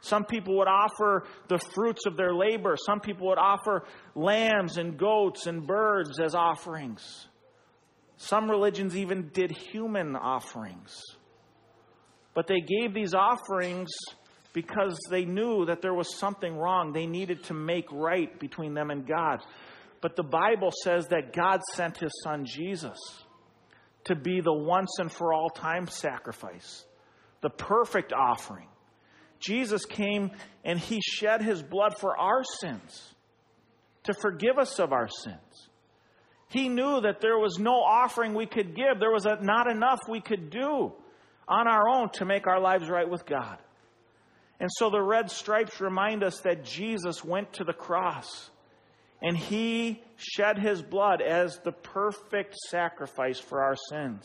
Some 0.00 0.24
people 0.24 0.56
would 0.58 0.68
offer 0.68 1.24
the 1.48 1.58
fruits 1.58 2.06
of 2.06 2.16
their 2.16 2.34
labor. 2.34 2.76
Some 2.86 3.00
people 3.00 3.28
would 3.28 3.38
offer 3.38 3.84
lambs 4.14 4.78
and 4.78 4.96
goats 4.98 5.46
and 5.46 5.66
birds 5.66 6.18
as 6.18 6.34
offerings. 6.34 7.28
Some 8.16 8.50
religions 8.50 8.96
even 8.96 9.30
did 9.32 9.50
human 9.50 10.16
offerings. 10.16 11.02
But 12.34 12.46
they 12.46 12.60
gave 12.60 12.94
these 12.94 13.14
offerings 13.14 13.90
because 14.52 14.98
they 15.10 15.24
knew 15.24 15.66
that 15.66 15.82
there 15.82 15.94
was 15.94 16.18
something 16.18 16.56
wrong. 16.56 16.92
They 16.92 17.06
needed 17.06 17.44
to 17.44 17.54
make 17.54 17.86
right 17.92 18.38
between 18.40 18.74
them 18.74 18.90
and 18.90 19.06
God. 19.06 19.42
But 20.00 20.16
the 20.16 20.22
Bible 20.22 20.72
says 20.82 21.08
that 21.08 21.34
God 21.34 21.60
sent 21.74 21.98
his 21.98 22.12
son 22.24 22.46
Jesus 22.46 22.98
to 24.04 24.14
be 24.14 24.40
the 24.40 24.52
once 24.52 24.96
and 24.98 25.12
for 25.12 25.34
all 25.34 25.50
time 25.50 25.86
sacrifice, 25.86 26.86
the 27.42 27.50
perfect 27.50 28.14
offering 28.14 28.69
Jesus 29.40 29.84
came 29.84 30.30
and 30.64 30.78
he 30.78 31.00
shed 31.00 31.42
his 31.42 31.62
blood 31.62 31.98
for 31.98 32.16
our 32.16 32.44
sins. 32.60 33.14
to 34.04 34.14
forgive 34.14 34.58
us 34.58 34.78
of 34.78 34.92
our 34.92 35.08
sins. 35.08 35.68
He 36.48 36.68
knew 36.68 37.02
that 37.02 37.20
there 37.20 37.38
was 37.38 37.58
no 37.58 37.80
offering 37.80 38.34
we 38.34 38.46
could 38.46 38.74
give, 38.74 38.98
there 38.98 39.12
was 39.12 39.26
a, 39.26 39.36
not 39.42 39.70
enough 39.70 40.00
we 40.08 40.20
could 40.20 40.50
do 40.50 40.92
on 41.46 41.68
our 41.68 41.88
own 41.88 42.10
to 42.14 42.24
make 42.24 42.46
our 42.46 42.60
lives 42.60 42.88
right 42.88 43.08
with 43.08 43.26
God. 43.26 43.58
And 44.58 44.68
so 44.78 44.90
the 44.90 45.02
red 45.02 45.30
stripes 45.30 45.80
remind 45.80 46.24
us 46.24 46.40
that 46.40 46.64
Jesus 46.64 47.24
went 47.24 47.52
to 47.54 47.64
the 47.64 47.72
cross 47.72 48.50
and 49.22 49.36
he 49.36 50.02
shed 50.16 50.58
his 50.58 50.82
blood 50.82 51.20
as 51.20 51.58
the 51.58 51.72
perfect 51.72 52.56
sacrifice 52.56 53.38
for 53.38 53.62
our 53.62 53.76
sins. 53.90 54.24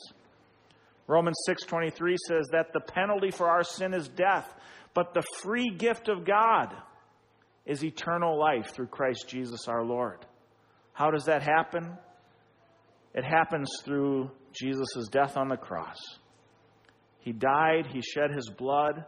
Romans 1.08 1.38
6:23 1.48 2.16
says 2.28 2.48
that 2.52 2.74
the 2.74 2.80
penalty 2.80 3.30
for 3.30 3.50
our 3.50 3.64
sin 3.64 3.94
is 3.94 4.08
death, 4.08 4.52
but 4.96 5.14
the 5.14 5.24
free 5.44 5.70
gift 5.78 6.10
of 6.10 6.26
God 6.26 6.74
is 7.66 7.84
eternal 7.84 8.40
life 8.40 8.74
through 8.74 8.88
Christ 8.88 9.26
Jesus 9.28 9.68
our 9.68 9.84
Lord. 9.84 10.26
How 10.94 11.12
does 11.12 11.26
that 11.26 11.44
happen? 11.44 11.98
It 13.14 13.26
happens 13.26 13.70
through 13.84 14.32
Jesus' 14.54 15.08
death 15.12 15.38
on 15.38 15.50
the 15.50 15.58
cross. 15.58 15.98
He 17.20 17.34
died, 17.34 17.88
He 17.92 18.02
shed 18.02 18.32
His 18.32 18.50
blood 18.50 19.06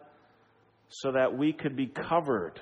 so 0.89 1.13
that 1.13 1.37
we 1.37 1.53
could 1.53 1.75
be 1.75 1.87
covered, 1.87 2.59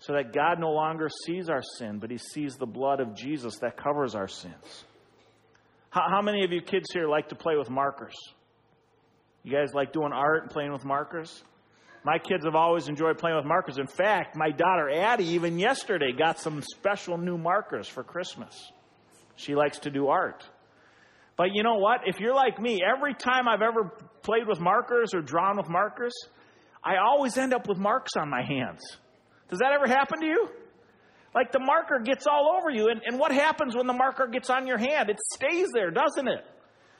so 0.00 0.12
that 0.12 0.34
God 0.34 0.58
no 0.58 0.70
longer 0.70 1.08
sees 1.26 1.48
our 1.48 1.62
sin, 1.78 1.98
but 1.98 2.10
He 2.10 2.18
sees 2.18 2.56
the 2.56 2.66
blood 2.66 3.00
of 3.00 3.14
Jesus 3.14 3.56
that 3.60 3.82
covers 3.82 4.14
our 4.14 4.28
sins. 4.28 4.84
How, 5.90 6.02
how 6.10 6.22
many 6.22 6.44
of 6.44 6.52
you 6.52 6.60
kids 6.60 6.86
here 6.92 7.08
like 7.08 7.28
to 7.28 7.34
play 7.34 7.56
with 7.56 7.70
markers? 7.70 8.14
You 9.42 9.52
guys 9.52 9.72
like 9.72 9.92
doing 9.92 10.12
art 10.12 10.42
and 10.42 10.50
playing 10.50 10.72
with 10.72 10.84
markers? 10.84 11.42
My 12.04 12.18
kids 12.18 12.44
have 12.44 12.54
always 12.54 12.88
enjoyed 12.88 13.18
playing 13.18 13.36
with 13.36 13.44
markers. 13.44 13.78
In 13.78 13.86
fact, 13.86 14.34
my 14.34 14.50
daughter 14.50 14.88
Addie, 14.90 15.34
even 15.34 15.58
yesterday, 15.58 16.12
got 16.12 16.38
some 16.38 16.62
special 16.62 17.18
new 17.18 17.36
markers 17.36 17.88
for 17.88 18.02
Christmas. 18.02 18.72
She 19.36 19.54
likes 19.54 19.80
to 19.80 19.90
do 19.90 20.08
art. 20.08 20.44
But 21.36 21.48
you 21.54 21.62
know 21.62 21.76
what? 21.76 22.00
If 22.06 22.20
you're 22.20 22.34
like 22.34 22.60
me, 22.60 22.80
every 22.82 23.14
time 23.14 23.48
I've 23.48 23.62
ever 23.62 23.90
played 24.22 24.46
with 24.46 24.60
markers 24.60 25.14
or 25.14 25.20
drawn 25.20 25.56
with 25.56 25.68
markers, 25.68 26.12
I 26.82 26.96
always 26.96 27.36
end 27.36 27.52
up 27.52 27.68
with 27.68 27.78
marks 27.78 28.12
on 28.18 28.30
my 28.30 28.42
hands. 28.42 28.80
Does 29.50 29.58
that 29.58 29.72
ever 29.72 29.86
happen 29.86 30.20
to 30.20 30.26
you? 30.26 30.48
Like 31.34 31.52
the 31.52 31.60
marker 31.60 32.00
gets 32.04 32.26
all 32.26 32.56
over 32.58 32.70
you, 32.70 32.88
and, 32.88 33.00
and 33.06 33.18
what 33.18 33.30
happens 33.30 33.76
when 33.76 33.86
the 33.86 33.92
marker 33.92 34.26
gets 34.26 34.50
on 34.50 34.66
your 34.66 34.78
hand? 34.78 35.10
It 35.10 35.18
stays 35.34 35.68
there, 35.72 35.90
doesn't 35.90 36.26
it? 36.26 36.44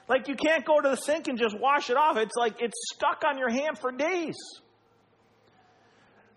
Like 0.08 0.28
you 0.28 0.34
can't 0.34 0.64
go 0.64 0.80
to 0.80 0.88
the 0.90 0.96
sink 0.96 1.28
and 1.28 1.38
just 1.38 1.58
wash 1.58 1.90
it 1.90 1.96
off. 1.96 2.16
It's 2.16 2.36
like 2.36 2.56
it's 2.60 2.76
stuck 2.94 3.22
on 3.26 3.38
your 3.38 3.50
hand 3.50 3.78
for 3.78 3.92
days. 3.92 4.36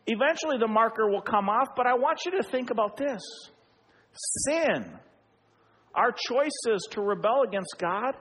Eventually 0.05 0.57
the 0.57 0.67
marker 0.67 1.09
will 1.09 1.21
come 1.21 1.49
off, 1.49 1.69
but 1.75 1.87
I 1.87 1.93
want 1.93 2.25
you 2.25 2.31
to 2.31 2.43
think 2.43 2.69
about 2.69 2.97
this 2.97 3.21
sin, 4.45 4.85
our 5.95 6.11
choices 6.11 6.87
to 6.91 7.01
rebel 7.01 7.43
against 7.47 7.75
God, 7.79 8.15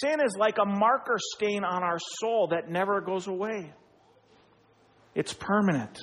sin 0.00 0.20
is 0.24 0.36
like 0.38 0.58
a 0.58 0.66
marker 0.66 1.16
stain 1.34 1.64
on 1.64 1.82
our 1.82 1.98
soul 2.20 2.48
that 2.50 2.70
never 2.70 3.00
goes 3.00 3.26
away. 3.26 3.72
It's 5.14 5.32
permanent. 5.32 5.98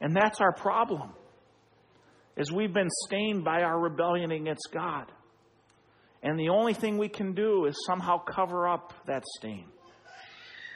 And 0.00 0.16
that's 0.16 0.40
our 0.40 0.52
problem. 0.52 1.10
Is 2.36 2.50
we've 2.50 2.72
been 2.72 2.88
stained 3.06 3.44
by 3.44 3.62
our 3.62 3.78
rebellion 3.78 4.32
against 4.32 4.68
God. 4.72 5.12
And 6.22 6.38
the 6.38 6.48
only 6.48 6.72
thing 6.72 6.98
we 6.98 7.08
can 7.08 7.34
do 7.34 7.66
is 7.66 7.74
somehow 7.86 8.18
cover 8.24 8.68
up 8.68 8.94
that 9.06 9.22
stain. 9.38 9.66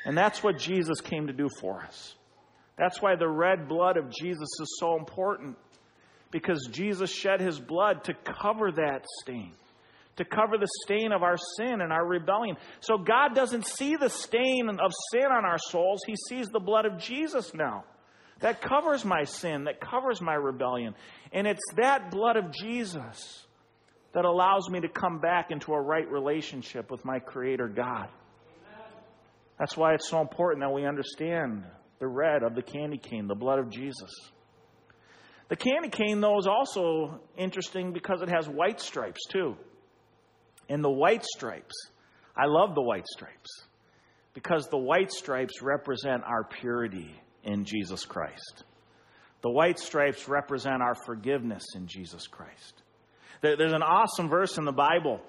And 0.05 0.17
that's 0.17 0.43
what 0.43 0.59
Jesus 0.59 1.01
came 1.01 1.29
to 1.29 1.33
do 1.33 1.49
for 1.61 1.83
us. 1.83 2.16
That's 2.77 3.01
why 3.01 3.17
the 3.17 3.29
red 3.29 3.69
blood 3.69 3.97
of 3.97 4.11
Jesus 4.11 4.49
is 4.61 4.77
so 4.79 4.97
important. 4.97 5.57
Because 6.31 6.69
Jesus 6.71 7.11
shed 7.11 7.41
his 7.41 7.59
blood 7.59 8.05
to 8.05 8.15
cover 8.43 8.73
that 8.73 9.05
stain, 9.23 9.53
to 10.17 10.25
cover 10.25 10.59
the 10.59 10.69
stain 10.85 11.13
of 11.13 11.23
our 11.23 11.37
sin 11.57 11.81
and 11.81 11.93
our 11.93 12.05
rebellion. 12.05 12.57
So 12.81 12.99
God 12.99 13.35
doesn't 13.35 13.67
see 13.67 13.97
the 13.97 14.11
stain 14.11 14.69
of 14.69 14.93
sin 15.13 15.25
on 15.25 15.45
our 15.45 15.59
souls, 15.59 16.03
he 16.07 16.15
sees 16.29 16.49
the 16.49 16.61
blood 16.61 16.85
of 16.85 16.99
Jesus 16.99 17.55
now. 17.55 17.85
That 18.41 18.61
covers 18.61 19.05
my 19.05 19.25
sin, 19.25 19.65
that 19.65 19.81
covers 19.81 20.21
my 20.21 20.35
rebellion. 20.35 20.95
And 21.33 21.47
it's 21.47 21.63
that 21.77 22.11
blood 22.11 22.37
of 22.37 22.53
Jesus 22.53 23.47
that 24.13 24.27
allows 24.27 24.69
me 24.69 24.81
to 24.81 24.89
come 24.89 25.21
back 25.21 25.51
into 25.51 25.73
a 25.73 25.81
right 25.81 26.11
relationship 26.11 26.91
with 26.91 27.05
my 27.05 27.19
Creator 27.19 27.69
God. 27.69 28.09
That's 29.59 29.77
why 29.77 29.95
it's 29.95 30.09
so 30.11 30.21
important 30.21 30.63
that 30.63 30.73
we 30.73 30.85
understand 30.85 31.65
the 31.99 32.07
red 32.07 32.43
of 32.43 32.55
the 32.55 32.63
candy 32.63 32.99
cane, 32.99 33.27
the 33.27 33.35
blood 33.35 33.59
of 33.59 33.71
Jesus. 33.71 34.11
The 35.49 35.57
candy 35.57 35.89
cane, 35.89 36.21
though, 36.21 36.39
is 36.39 36.47
also 36.47 37.21
interesting 37.37 37.93
because 37.93 38.21
it 38.23 38.29
has 38.29 38.49
white 38.49 38.81
stripes, 38.81 39.21
too. 39.31 39.57
And 40.69 40.83
the 40.83 40.91
white 40.91 41.25
stripes, 41.25 41.75
I 42.37 42.47
love 42.47 42.75
the 42.75 42.83
white 42.83 43.07
stripes 43.07 43.51
because 44.35 44.69
the 44.69 44.79
white 44.79 45.13
stripes 45.13 45.63
represent 45.63 46.25
our 46.25 46.45
purity 46.45 47.15
in 47.45 47.65
Jesus 47.65 48.05
Christ. 48.05 48.65
The 49.43 49.51
white 49.51 49.79
stripes 49.79 50.29
represent 50.29 50.83
our 50.83 50.95
forgiveness 50.95 51.65
in 51.77 51.87
Jesus 51.87 52.27
Christ. 52.27 52.83
There's 53.43 53.73
an 53.73 53.83
awesome 53.83 54.29
verse 54.29 54.59
in 54.59 54.65
the 54.65 54.73
Bible, 54.73 55.21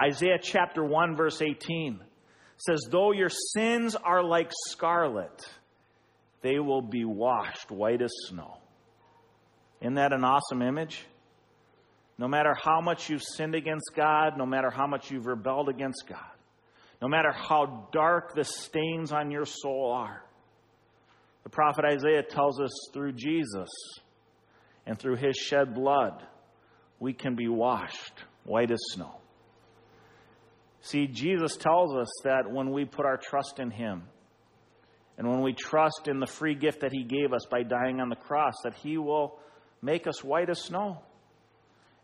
Isaiah 0.00 0.38
chapter 0.40 0.82
1, 0.82 1.16
verse 1.16 1.42
18 1.42 2.00
says, 2.56 2.80
Though 2.90 3.12
your 3.12 3.28
sins 3.28 3.96
are 3.96 4.22
like 4.22 4.50
scarlet, 4.68 5.46
they 6.46 6.60
will 6.60 6.80
be 6.80 7.04
washed 7.04 7.72
white 7.72 8.00
as 8.00 8.12
snow. 8.28 8.58
Isn't 9.80 9.94
that 9.94 10.12
an 10.12 10.22
awesome 10.22 10.62
image? 10.62 11.04
No 12.18 12.28
matter 12.28 12.54
how 12.54 12.80
much 12.80 13.10
you've 13.10 13.24
sinned 13.24 13.56
against 13.56 13.90
God, 13.96 14.38
no 14.38 14.46
matter 14.46 14.70
how 14.70 14.86
much 14.86 15.10
you've 15.10 15.26
rebelled 15.26 15.68
against 15.68 16.04
God, 16.08 16.36
no 17.02 17.08
matter 17.08 17.32
how 17.32 17.88
dark 17.92 18.36
the 18.36 18.44
stains 18.44 19.10
on 19.10 19.32
your 19.32 19.44
soul 19.44 19.92
are, 19.92 20.22
the 21.42 21.50
prophet 21.50 21.84
Isaiah 21.84 22.22
tells 22.22 22.60
us 22.60 22.70
through 22.92 23.14
Jesus 23.14 23.68
and 24.86 24.96
through 24.96 25.16
his 25.16 25.36
shed 25.36 25.74
blood, 25.74 26.22
we 27.00 27.12
can 27.12 27.34
be 27.34 27.48
washed 27.48 28.22
white 28.44 28.70
as 28.70 28.78
snow. 28.92 29.16
See, 30.80 31.08
Jesus 31.08 31.56
tells 31.56 31.96
us 31.96 32.08
that 32.22 32.48
when 32.48 32.70
we 32.70 32.84
put 32.84 33.04
our 33.04 33.16
trust 33.16 33.58
in 33.58 33.72
him, 33.72 34.04
and 35.18 35.28
when 35.28 35.40
we 35.40 35.52
trust 35.52 36.08
in 36.08 36.20
the 36.20 36.26
free 36.26 36.54
gift 36.54 36.80
that 36.80 36.92
He 36.92 37.04
gave 37.04 37.32
us 37.32 37.46
by 37.50 37.62
dying 37.62 38.00
on 38.00 38.08
the 38.08 38.16
cross, 38.16 38.54
that 38.64 38.74
He 38.74 38.98
will 38.98 39.38
make 39.82 40.06
us 40.06 40.22
white 40.22 40.50
as 40.50 40.60
snow. 40.60 41.02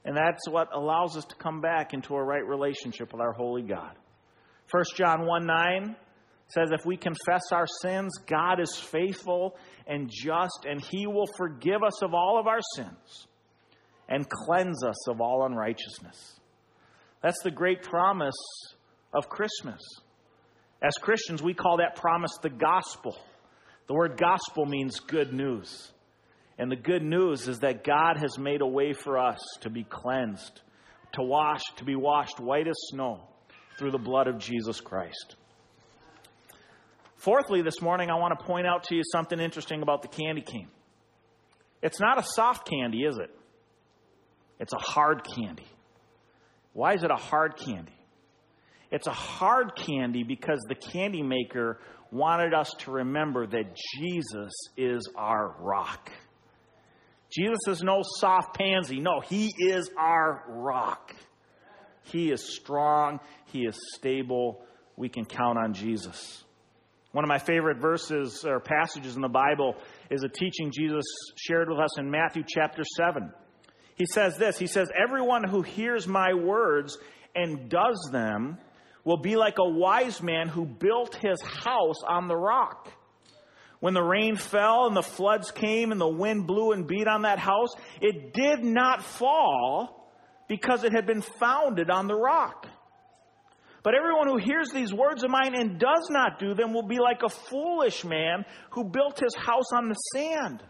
And 0.04 0.16
that's 0.16 0.48
what 0.48 0.68
allows 0.74 1.16
us 1.16 1.24
to 1.26 1.34
come 1.36 1.60
back 1.60 1.94
into 1.94 2.14
a 2.14 2.22
right 2.22 2.44
relationship 2.44 3.12
with 3.12 3.20
our 3.20 3.32
holy 3.32 3.62
God. 3.62 3.92
1 4.70 4.84
John 4.96 5.26
1 5.26 5.46
9 5.46 5.96
says, 6.48 6.70
If 6.72 6.84
we 6.86 6.96
confess 6.96 7.52
our 7.52 7.66
sins, 7.82 8.12
God 8.26 8.60
is 8.60 8.76
faithful 8.76 9.56
and 9.86 10.10
just, 10.10 10.66
and 10.68 10.80
He 10.80 11.06
will 11.06 11.28
forgive 11.36 11.82
us 11.82 12.02
of 12.02 12.14
all 12.14 12.38
of 12.40 12.46
our 12.46 12.60
sins 12.74 13.26
and 14.08 14.28
cleanse 14.28 14.82
us 14.84 15.08
of 15.08 15.20
all 15.20 15.44
unrighteousness. 15.44 16.40
That's 17.22 17.42
the 17.44 17.50
great 17.50 17.82
promise 17.82 18.34
of 19.14 19.28
Christmas. 19.28 19.80
As 20.82 20.92
Christians, 21.00 21.40
we 21.42 21.54
call 21.54 21.76
that 21.76 21.94
promise 21.94 22.32
the 22.42 22.50
gospel. 22.50 23.16
The 23.86 23.94
word 23.94 24.18
gospel 24.18 24.66
means 24.66 24.98
good 24.98 25.32
news. 25.32 25.92
And 26.58 26.70
the 26.70 26.76
good 26.76 27.02
news 27.02 27.46
is 27.46 27.60
that 27.60 27.84
God 27.84 28.16
has 28.18 28.36
made 28.36 28.60
a 28.60 28.66
way 28.66 28.92
for 28.92 29.16
us 29.16 29.38
to 29.60 29.70
be 29.70 29.84
cleansed, 29.84 30.60
to 31.12 31.22
wash, 31.22 31.62
to 31.76 31.84
be 31.84 31.94
washed 31.94 32.40
white 32.40 32.66
as 32.66 32.74
snow 32.90 33.20
through 33.78 33.92
the 33.92 33.98
blood 33.98 34.26
of 34.26 34.38
Jesus 34.38 34.80
Christ. 34.80 35.36
Fourthly, 37.16 37.62
this 37.62 37.80
morning, 37.80 38.10
I 38.10 38.16
want 38.16 38.36
to 38.38 38.44
point 38.44 38.66
out 38.66 38.84
to 38.84 38.96
you 38.96 39.02
something 39.12 39.38
interesting 39.38 39.82
about 39.82 40.02
the 40.02 40.08
candy 40.08 40.42
cane. 40.42 40.68
It's 41.80 42.00
not 42.00 42.18
a 42.18 42.24
soft 42.24 42.68
candy, 42.68 43.04
is 43.04 43.18
it? 43.18 43.30
It's 44.58 44.72
a 44.72 44.78
hard 44.78 45.22
candy. 45.36 45.66
Why 46.72 46.94
is 46.94 47.04
it 47.04 47.10
a 47.10 47.16
hard 47.16 47.56
candy? 47.56 47.94
It's 48.92 49.06
a 49.06 49.12
hard 49.12 49.74
candy 49.74 50.22
because 50.22 50.60
the 50.68 50.74
candy 50.74 51.22
maker 51.22 51.80
wanted 52.10 52.52
us 52.52 52.70
to 52.80 52.90
remember 52.90 53.46
that 53.46 53.74
Jesus 53.98 54.52
is 54.76 55.08
our 55.16 55.56
rock. 55.60 56.12
Jesus 57.34 57.60
is 57.68 57.82
no 57.82 58.02
soft 58.18 58.54
pansy. 58.54 59.00
No, 59.00 59.20
he 59.20 59.50
is 59.58 59.90
our 59.98 60.44
rock. 60.46 61.14
He 62.04 62.30
is 62.30 62.54
strong. 62.54 63.18
He 63.46 63.60
is 63.60 63.78
stable. 63.94 64.62
We 64.96 65.08
can 65.08 65.24
count 65.24 65.56
on 65.56 65.72
Jesus. 65.72 66.44
One 67.12 67.24
of 67.24 67.28
my 67.28 67.38
favorite 67.38 67.78
verses 67.78 68.44
or 68.44 68.60
passages 68.60 69.16
in 69.16 69.22
the 69.22 69.28
Bible 69.28 69.74
is 70.10 70.22
a 70.22 70.28
teaching 70.28 70.70
Jesus 70.70 71.04
shared 71.36 71.70
with 71.70 71.78
us 71.78 71.98
in 71.98 72.10
Matthew 72.10 72.42
chapter 72.46 72.82
7. 72.96 73.32
He 73.94 74.04
says 74.12 74.36
this 74.36 74.58
He 74.58 74.66
says, 74.66 74.90
Everyone 74.94 75.44
who 75.44 75.62
hears 75.62 76.06
my 76.06 76.34
words 76.34 76.98
and 77.34 77.70
does 77.70 78.10
them 78.12 78.58
will 79.04 79.16
be 79.16 79.36
like 79.36 79.58
a 79.58 79.68
wise 79.68 80.22
man 80.22 80.48
who 80.48 80.64
built 80.64 81.16
his 81.16 81.40
house 81.42 82.02
on 82.06 82.28
the 82.28 82.36
rock. 82.36 82.88
When 83.80 83.94
the 83.94 84.02
rain 84.02 84.36
fell 84.36 84.86
and 84.86 84.96
the 84.96 85.02
floods 85.02 85.50
came 85.50 85.90
and 85.90 86.00
the 86.00 86.08
wind 86.08 86.46
blew 86.46 86.70
and 86.72 86.86
beat 86.86 87.08
on 87.08 87.22
that 87.22 87.40
house, 87.40 87.74
it 88.00 88.32
did 88.32 88.62
not 88.62 89.02
fall 89.02 90.08
because 90.48 90.84
it 90.84 90.92
had 90.92 91.06
been 91.06 91.22
founded 91.22 91.90
on 91.90 92.06
the 92.06 92.14
rock. 92.14 92.66
But 93.82 93.94
everyone 93.96 94.28
who 94.28 94.36
hears 94.36 94.70
these 94.70 94.92
words 94.92 95.24
of 95.24 95.30
mine 95.30 95.56
and 95.56 95.80
does 95.80 96.08
not 96.10 96.38
do 96.38 96.54
them 96.54 96.72
will 96.72 96.86
be 96.86 97.00
like 97.00 97.22
a 97.24 97.28
foolish 97.28 98.04
man 98.04 98.44
who 98.70 98.84
built 98.84 99.18
his 99.18 99.34
house 99.34 99.72
on 99.74 99.88
the 99.88 99.96
sand. 100.14 100.62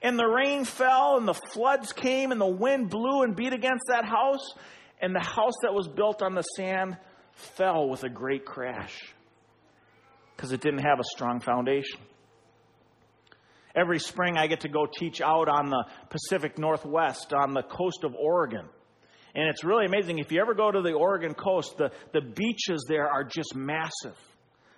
And 0.00 0.18
the 0.18 0.26
rain 0.26 0.64
fell, 0.64 1.18
and 1.18 1.28
the 1.28 1.34
floods 1.34 1.92
came, 1.92 2.32
and 2.32 2.40
the 2.40 2.46
wind 2.46 2.88
blew 2.88 3.22
and 3.22 3.36
beat 3.36 3.52
against 3.52 3.84
that 3.88 4.04
house, 4.06 4.54
and 5.00 5.14
the 5.14 5.20
house 5.20 5.52
that 5.62 5.74
was 5.74 5.88
built 5.88 6.22
on 6.22 6.34
the 6.34 6.42
sand 6.56 6.96
fell 7.34 7.88
with 7.88 8.04
a 8.04 8.08
great 8.08 8.44
crash 8.44 9.14
because 10.36 10.52
it 10.52 10.60
didn't 10.60 10.84
have 10.84 10.98
a 10.98 11.04
strong 11.04 11.40
foundation. 11.40 12.00
Every 13.74 13.98
spring, 13.98 14.36
I 14.36 14.46
get 14.46 14.60
to 14.60 14.68
go 14.68 14.86
teach 14.86 15.20
out 15.20 15.48
on 15.48 15.68
the 15.68 15.84
Pacific 16.08 16.58
Northwest, 16.58 17.32
on 17.32 17.54
the 17.54 17.62
coast 17.62 18.04
of 18.04 18.14
Oregon. 18.14 18.66
And 19.34 19.48
it's 19.48 19.64
really 19.64 19.84
amazing. 19.84 20.20
If 20.20 20.30
you 20.30 20.40
ever 20.40 20.54
go 20.54 20.70
to 20.70 20.80
the 20.80 20.92
Oregon 20.92 21.34
coast, 21.34 21.76
the, 21.76 21.90
the 22.12 22.20
beaches 22.20 22.84
there 22.88 23.08
are 23.08 23.24
just 23.24 23.54
massive. 23.56 24.16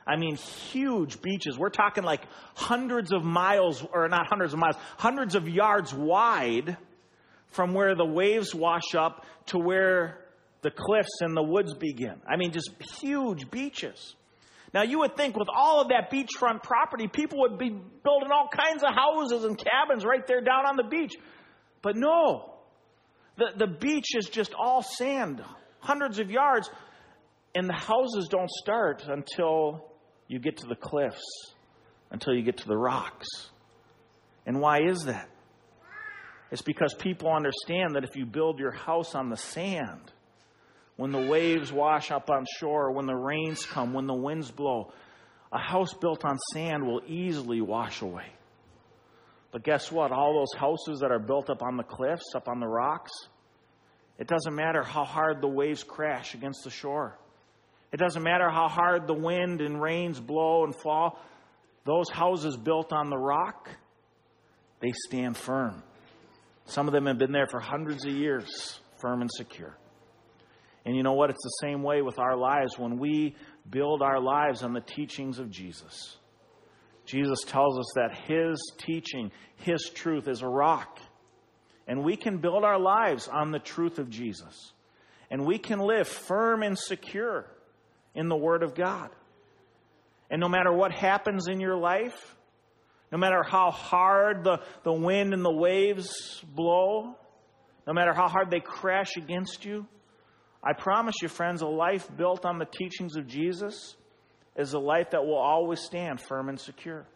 I 0.07 0.17
mean, 0.17 0.37
huge 0.37 1.21
beaches. 1.21 1.59
We're 1.59 1.69
talking 1.69 2.05
like 2.05 2.23
hundreds 2.55 3.13
of 3.13 3.23
miles, 3.23 3.85
or 3.93 4.09
not 4.09 4.29
hundreds 4.29 4.55
of 4.55 4.59
miles, 4.59 4.77
hundreds 4.97 5.35
of 5.35 5.49
yards 5.49 5.93
wide 5.93 6.79
from 7.51 7.75
where 7.75 7.95
the 7.95 8.07
waves 8.07 8.55
wash 8.55 8.95
up 8.95 9.27
to 9.47 9.59
where 9.59 10.26
the 10.67 10.73
cliffs 10.73 11.21
and 11.21 11.37
the 11.37 11.43
woods 11.45 11.75
begin. 11.75 12.21
I 12.29 12.37
mean, 12.37 12.51
just 12.51 12.71
huge 13.01 13.49
beaches. 13.53 14.17
Now, 14.75 14.83
you 14.83 14.99
would 14.99 15.17
think 15.17 15.37
with 15.37 15.47
all 15.49 15.81
of 15.81 15.91
that 15.91 16.11
beachfront 16.11 16.65
property, 16.65 17.07
people 17.07 17.39
would 17.43 17.57
be 17.57 17.71
building 17.71 18.31
all 18.33 18.49
kinds 18.53 18.83
of 18.83 18.93
houses 18.93 19.45
and 19.45 19.57
cabins 19.57 20.05
right 20.05 20.27
there 20.27 20.41
down 20.41 20.67
on 20.67 20.75
the 20.77 20.83
beach. 20.83 21.15
But 21.83 21.95
no, 21.95 22.55
the, 23.37 23.51
the 23.57 23.69
beach 23.69 24.17
is 24.17 24.29
just 24.29 24.55
all 24.55 24.83
sand, 24.83 25.41
hundreds 25.79 26.19
of 26.19 26.33
yards, 26.33 26.69
and 27.55 27.69
the 27.69 27.75
houses 27.75 28.27
don't 28.29 28.51
start 28.51 29.05
until 29.07 29.87
you 30.27 30.41
get 30.41 30.57
to 30.59 30.67
the 30.67 30.75
cliffs, 30.75 31.23
until 32.11 32.35
you 32.35 32.43
get 32.43 32.57
to 32.57 32.67
the 32.67 32.77
rocks. 32.77 33.29
And 34.47 34.61
why 34.61 34.81
is 34.83 35.05
that? 35.05 35.29
It's 36.51 36.63
because 36.63 36.93
people 36.93 37.31
understand 37.33 37.95
that 37.95 38.03
if 38.03 38.17
you 38.17 38.27
build 38.27 38.59
your 38.59 38.73
house 38.73 39.15
on 39.15 39.31
the 39.31 39.37
sand, 39.37 40.13
when 40.97 41.13
the 41.13 41.27
waves 41.27 41.73
wash 41.73 42.11
up 42.11 42.31
on 42.31 42.45
shore, 42.59 42.91
when 42.93 43.07
the 43.07 43.15
rains 43.15 43.65
come, 43.65 43.93
when 43.93 44.07
the 44.07 44.15
winds 44.15 44.51
blow, 44.51 44.93
a 45.53 45.59
house 45.59 45.93
built 45.95 46.25
on 46.25 46.39
sand 46.53 46.87
will 46.87 47.03
easily 47.07 47.61
wash 47.61 48.03
away. 48.03 48.27
But 49.53 49.63
guess 49.63 49.93
what? 49.93 50.11
All 50.11 50.35
those 50.35 50.59
houses 50.59 51.01
that 51.01 51.11
are 51.11 51.19
built 51.19 51.51
up 51.51 51.63
on 51.63 51.77
the 51.77 51.83
cliffs, 51.83 52.35
up 52.35 52.49
on 52.49 52.61
the 52.61 52.67
rocks, 52.67 53.13
it 54.19 54.27
doesn't 54.27 54.55
matter 54.55 54.83
how 54.83 55.05
hard 55.05 55.41
the 55.41 55.49
waves 55.49 55.85
crash 55.85 56.35
against 56.35 56.65
the 56.65 56.71
shore. 56.71 57.19
It 57.93 57.99
doesn't 57.99 58.23
matter 58.23 58.51
how 58.51 58.69
hard 58.69 59.07
the 59.07 59.15
wind 59.15 59.61
and 59.61 59.81
rains 59.81 60.19
blow 60.19 60.65
and 60.65 60.75
fall. 60.75 61.21
Those 61.85 62.11
houses 62.11 62.57
built 62.57 62.93
on 62.93 63.11
the 63.11 63.19
rock, 63.19 63.71
they 64.81 64.93
stand 65.07 65.37
firm. 65.37 65.83
Some 66.65 66.89
of 66.89 66.93
them 66.93 67.07
have 67.07 67.19
been 67.19 67.33
there 67.33 67.47
for 67.47 67.61
hundreds 67.61 68.05
of 68.05 68.13
years, 68.13 68.81
firm 68.99 69.21
and 69.21 69.31
secure. 69.33 69.77
And 70.87 70.95
you 70.95 71.03
know 71.03 71.15
what? 71.15 71.31
It's 71.31 71.43
the 71.43 71.67
same 71.67 71.83
way 71.83 72.01
with 72.01 72.21
our 72.21 72.37
lives 72.37 72.79
when 72.79 72.99
we 72.99 73.35
build 73.69 74.03
our 74.03 74.21
lives 74.21 74.63
on 74.63 74.73
the 74.73 74.81
teachings 74.81 75.41
of 75.41 75.51
Jesus. 75.51 76.17
Jesus 77.05 77.41
tells 77.45 77.77
us 77.77 77.93
that 77.97 78.17
His 78.29 78.73
teaching, 78.79 79.33
His 79.57 79.91
truth 79.93 80.29
is 80.29 80.43
a 80.43 80.49
rock. 80.49 81.01
And 81.89 82.05
we 82.05 82.17
can 82.17 82.39
build 82.39 82.63
our 82.63 82.79
lives 82.79 83.27
on 83.27 83.51
the 83.51 83.59
truth 83.59 83.99
of 83.99 84.11
Jesus. 84.11 84.73
And 85.29 85.45
we 85.45 85.59
can 85.59 85.81
live 85.81 86.07
firm 86.07 86.63
and 86.63 86.79
secure 86.79 87.47
in 88.15 88.29
the 88.29 88.37
Word 88.37 88.63
of 88.63 88.77
God. 88.77 89.11
And 90.31 90.41
no 90.41 90.49
matter 90.49 90.73
what 90.73 90.93
happens 90.93 91.49
in 91.49 91.59
your 91.59 91.77
life, 91.77 92.37
no 93.11 93.19
matter 93.19 93.43
how 93.43 93.73
hard 93.73 94.45
the, 94.45 94.61
the 94.85 94.93
wind 94.93 95.35
and 95.35 95.45
the 95.45 95.53
waves 95.53 96.41
blow, 96.55 97.17
no 97.89 97.93
matter 97.93 98.13
how 98.13 98.29
hard 98.29 98.53
they 98.53 98.61
crash 98.61 99.17
against 99.17 99.65
you, 99.65 99.87
I 100.63 100.73
promise 100.73 101.15
you, 101.23 101.29
friends, 101.29 101.63
a 101.63 101.67
life 101.67 102.09
built 102.17 102.45
on 102.45 102.59
the 102.59 102.65
teachings 102.65 103.17
of 103.17 103.27
Jesus 103.27 103.97
is 104.57 104.73
a 104.73 104.79
life 104.79 105.11
that 105.11 105.25
will 105.25 105.39
always 105.39 105.81
stand 105.81 106.21
firm 106.21 106.49
and 106.49 106.59
secure. 106.59 107.07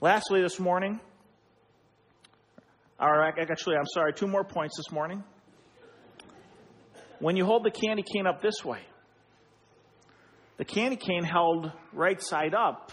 Lastly, 0.00 0.42
this 0.42 0.58
morning, 0.58 1.00
or 2.98 3.22
actually, 3.22 3.76
I'm 3.76 3.86
sorry, 3.86 4.12
two 4.12 4.26
more 4.26 4.44
points 4.44 4.76
this 4.76 4.92
morning. 4.92 5.22
When 7.18 7.36
you 7.36 7.44
hold 7.44 7.64
the 7.64 7.70
candy 7.70 8.02
cane 8.02 8.26
up 8.26 8.42
this 8.42 8.64
way, 8.64 8.80
the 10.56 10.64
candy 10.64 10.96
cane 10.96 11.24
held 11.24 11.70
right 11.92 12.20
side 12.20 12.54
up 12.54 12.92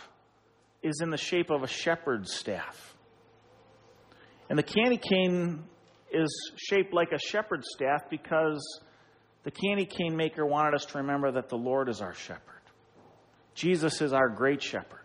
is 0.81 1.01
in 1.01 1.09
the 1.09 1.17
shape 1.17 1.49
of 1.49 1.63
a 1.63 1.67
shepherd's 1.67 2.33
staff. 2.33 2.95
And 4.49 4.57
the 4.57 4.63
candy 4.63 4.97
cane 4.97 5.63
is 6.11 6.51
shaped 6.55 6.93
like 6.93 7.11
a 7.11 7.19
shepherd's 7.19 7.67
staff 7.73 8.03
because 8.09 8.81
the 9.43 9.51
candy 9.51 9.85
cane 9.85 10.15
maker 10.15 10.45
wanted 10.45 10.75
us 10.75 10.85
to 10.85 10.99
remember 10.99 11.31
that 11.31 11.49
the 11.49 11.57
Lord 11.57 11.89
is 11.89 12.01
our 12.01 12.13
shepherd. 12.13 12.43
Jesus 13.55 14.01
is 14.01 14.13
our 14.13 14.29
great 14.29 14.61
shepherd. 14.61 15.01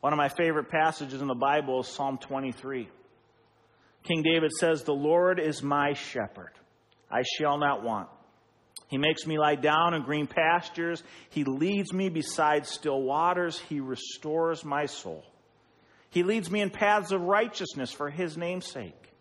One 0.00 0.12
of 0.12 0.16
my 0.18 0.28
favorite 0.28 0.68
passages 0.68 1.20
in 1.20 1.26
the 1.26 1.34
Bible 1.34 1.80
is 1.80 1.88
Psalm 1.88 2.18
23. 2.18 2.88
King 4.04 4.22
David 4.22 4.52
says, 4.52 4.82
The 4.82 4.92
Lord 4.92 5.40
is 5.40 5.62
my 5.62 5.94
shepherd. 5.94 6.52
I 7.10 7.22
shall 7.38 7.58
not 7.58 7.82
want. 7.82 8.08
He 8.88 8.98
makes 8.98 9.26
me 9.26 9.38
lie 9.38 9.56
down 9.56 9.94
in 9.94 10.02
green 10.02 10.28
pastures. 10.28 11.02
He 11.30 11.44
leads 11.44 11.92
me 11.92 12.08
beside 12.08 12.66
still 12.66 13.02
waters. 13.02 13.58
He 13.58 13.80
restores 13.80 14.64
my 14.64 14.86
soul. 14.86 15.24
He 16.10 16.22
leads 16.22 16.50
me 16.50 16.60
in 16.60 16.70
paths 16.70 17.10
of 17.10 17.20
righteousness 17.20 17.90
for 17.90 18.10
his 18.10 18.36
name's 18.36 18.66
sake. 18.66 19.12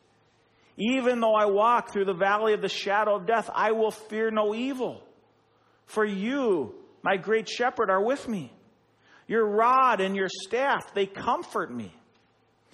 Even 0.78 1.22
though 1.22 1.36
I 1.36 1.46
walk 1.46 1.92
through 1.92 2.06
the 2.06 2.14
valley 2.14 2.54
of 2.54 2.62
the 2.62 2.70
shadow 2.70 3.16
of 3.16 3.26
death, 3.26 3.50
I 3.54 3.72
will 3.72 3.92
fear 3.92 4.30
no 4.30 4.54
evil. 4.54 5.02
For 5.86 6.04
you, 6.04 6.76
my 7.04 7.18
great 7.18 7.48
shepherd, 7.48 7.90
are 7.90 8.04
with 8.04 8.28
me. 8.28 8.52
Your 9.28 9.48
rod 9.48 10.02
and 10.02 10.16
your 10.16 10.30
staff, 10.30 10.94
they 10.94 11.06
comfort 11.06 11.74
me. 11.74 11.94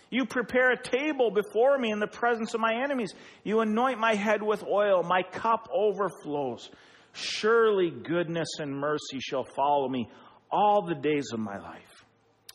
You 0.09 0.25
prepare 0.25 0.71
a 0.71 0.81
table 0.81 1.31
before 1.31 1.77
me 1.77 1.91
in 1.91 1.99
the 1.99 2.07
presence 2.07 2.53
of 2.53 2.59
my 2.59 2.83
enemies. 2.83 3.13
You 3.43 3.61
anoint 3.61 3.99
my 3.99 4.15
head 4.15 4.43
with 4.43 4.63
oil. 4.63 5.03
My 5.03 5.23
cup 5.23 5.69
overflows. 5.73 6.69
Surely 7.13 7.91
goodness 7.91 8.59
and 8.59 8.75
mercy 8.75 9.19
shall 9.19 9.45
follow 9.45 9.87
me 9.87 10.09
all 10.51 10.85
the 10.85 10.95
days 10.95 11.31
of 11.33 11.39
my 11.39 11.57
life, 11.57 12.05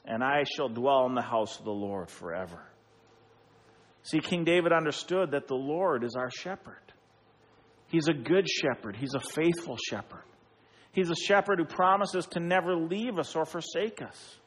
and 0.04 0.22
I 0.22 0.44
shall 0.44 0.68
dwell 0.68 1.06
in 1.06 1.14
the 1.14 1.22
house 1.22 1.58
of 1.58 1.64
the 1.64 1.70
Lord 1.70 2.10
forever. 2.10 2.62
See, 4.06 4.20
King 4.20 4.44
David 4.44 4.72
understood 4.72 5.32
that 5.32 5.48
the 5.48 5.56
Lord 5.56 6.04
is 6.04 6.14
our 6.14 6.30
shepherd. 6.30 6.80
He's 7.88 8.06
a 8.08 8.12
good 8.12 8.48
shepherd, 8.48 8.96
he's 8.96 9.14
a 9.14 9.20
faithful 9.20 9.76
shepherd. 9.90 10.22
He's 10.92 11.10
a 11.10 11.16
shepherd 11.26 11.58
who 11.58 11.66
promises 11.66 12.24
to 12.28 12.40
never 12.40 12.74
leave 12.74 13.18
us 13.18 13.36
or 13.36 13.44
forsake 13.44 14.00
us. 14.00 14.38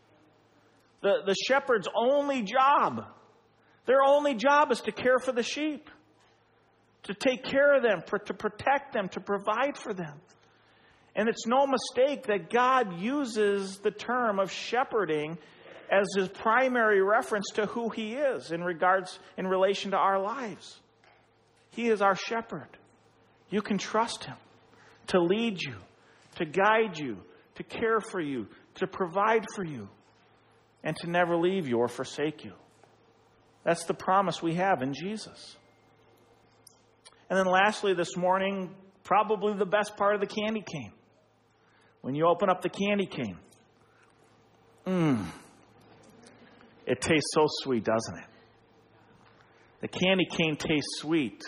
The, 1.01 1.19
the 1.25 1.35
shepherd's 1.47 1.87
only 1.95 2.41
job, 2.41 3.05
their 3.85 4.01
only 4.03 4.33
job 4.33 4.71
is 4.71 4.81
to 4.81 4.91
care 4.91 5.19
for 5.19 5.31
the 5.31 5.43
sheep, 5.43 5.89
to 7.03 7.13
take 7.13 7.43
care 7.43 7.75
of 7.75 7.83
them, 7.83 8.01
to 8.25 8.33
protect 8.33 8.93
them, 8.93 9.09
to 9.09 9.19
provide 9.19 9.77
for 9.77 9.93
them. 9.93 10.19
And 11.15 11.29
it's 11.29 11.45
no 11.45 11.67
mistake 11.67 12.27
that 12.27 12.49
God 12.49 12.99
uses 12.99 13.77
the 13.79 13.91
term 13.91 14.39
of 14.39 14.51
shepherding 14.51 15.37
as 15.91 16.07
his 16.15 16.27
primary 16.29 17.01
reference 17.01 17.47
to 17.55 17.65
who 17.65 17.89
he 17.89 18.13
is 18.13 18.51
in 18.51 18.63
regards 18.63 19.19
in 19.37 19.47
relation 19.47 19.91
to 19.91 19.97
our 19.97 20.21
lives. 20.21 20.79
He 21.71 21.89
is 21.89 22.01
our 22.01 22.15
shepherd. 22.15 22.69
You 23.49 23.61
can 23.61 23.77
trust 23.77 24.25
him 24.25 24.37
to 25.07 25.19
lead 25.19 25.61
you, 25.61 25.75
to 26.35 26.45
guide 26.45 26.97
you, 26.97 27.17
to 27.55 27.63
care 27.63 27.99
for 27.99 28.19
you, 28.19 28.47
to 28.75 28.87
provide 28.87 29.45
for 29.55 29.63
you, 29.63 29.89
and 30.83 30.95
to 30.97 31.09
never 31.09 31.35
leave 31.35 31.67
you 31.67 31.77
or 31.77 31.87
forsake 31.87 32.45
you. 32.45 32.53
That's 33.63 33.85
the 33.85 33.93
promise 33.93 34.41
we 34.41 34.55
have 34.55 34.81
in 34.81 34.93
Jesus. 34.93 35.57
And 37.29 37.37
then 37.37 37.45
lastly, 37.45 37.93
this 37.93 38.15
morning, 38.15 38.73
probably 39.03 39.53
the 39.53 39.65
best 39.65 39.97
part 39.97 40.15
of 40.15 40.21
the 40.21 40.27
candy 40.27 40.63
cane. 40.65 40.93
When 42.01 42.15
you 42.15 42.27
open 42.27 42.49
up 42.49 42.61
the 42.61 42.69
candy 42.69 43.05
cane, 43.05 43.37
mmm, 44.85 45.25
it 46.89 46.99
tastes 46.99 47.29
so 47.33 47.45
sweet, 47.63 47.85
doesn't 47.85 48.17
it? 48.17 48.25
The 49.81 49.87
candy 49.87 50.25
cane 50.29 50.57
tastes 50.57 50.99
sweet 50.99 51.41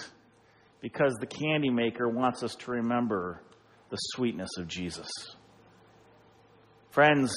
because 0.80 1.14
the 1.20 1.28
candy 1.28 1.70
maker 1.70 2.08
wants 2.08 2.44
us 2.44 2.56
to 2.56 2.72
remember 2.72 3.42
the 3.90 3.98
sweetness 3.98 4.52
of 4.58 4.68
Jesus. 4.68 5.10
Friends, 6.92 7.34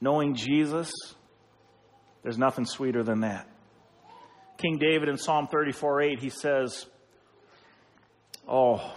Knowing 0.00 0.34
Jesus, 0.34 0.92
there's 2.22 2.38
nothing 2.38 2.64
sweeter 2.64 3.02
than 3.02 3.20
that. 3.20 3.48
King 4.58 4.78
David 4.78 5.08
in 5.08 5.16
Psalm 5.16 5.48
34 5.48 6.02
8, 6.02 6.18
he 6.20 6.30
says, 6.30 6.86
Oh, 8.48 8.94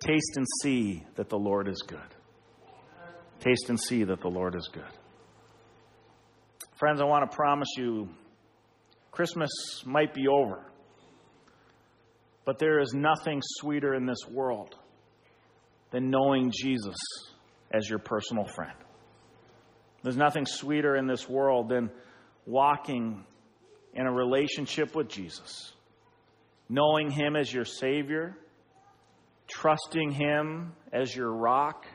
taste 0.00 0.36
and 0.36 0.46
see 0.62 1.04
that 1.14 1.28
the 1.28 1.38
Lord 1.38 1.68
is 1.68 1.82
good. 1.86 1.98
Taste 3.40 3.68
and 3.68 3.78
see 3.78 4.04
that 4.04 4.20
the 4.20 4.28
Lord 4.28 4.54
is 4.56 4.68
good. 4.72 4.82
Friends, 6.76 7.00
I 7.00 7.04
want 7.04 7.30
to 7.30 7.34
promise 7.34 7.70
you 7.78 8.10
Christmas 9.10 9.48
might 9.86 10.12
be 10.12 10.28
over, 10.28 10.62
but 12.44 12.58
there 12.58 12.80
is 12.80 12.92
nothing 12.92 13.40
sweeter 13.42 13.94
in 13.94 14.04
this 14.04 14.18
world 14.30 14.74
than 15.90 16.10
knowing 16.10 16.52
Jesus 16.54 16.96
as 17.72 17.88
your 17.88 17.98
personal 17.98 18.44
friend. 18.44 18.76
There's 20.02 20.18
nothing 20.18 20.44
sweeter 20.44 20.96
in 20.96 21.06
this 21.06 21.26
world 21.26 21.70
than 21.70 21.90
walking 22.44 23.24
in 23.94 24.06
a 24.06 24.12
relationship 24.12 24.94
with 24.94 25.08
Jesus, 25.08 25.72
knowing 26.68 27.10
Him 27.10 27.36
as 27.36 27.50
your 27.50 27.64
Savior, 27.64 28.36
trusting 29.48 30.10
Him 30.10 30.74
as 30.92 31.16
your 31.16 31.32
rock, 31.32 31.86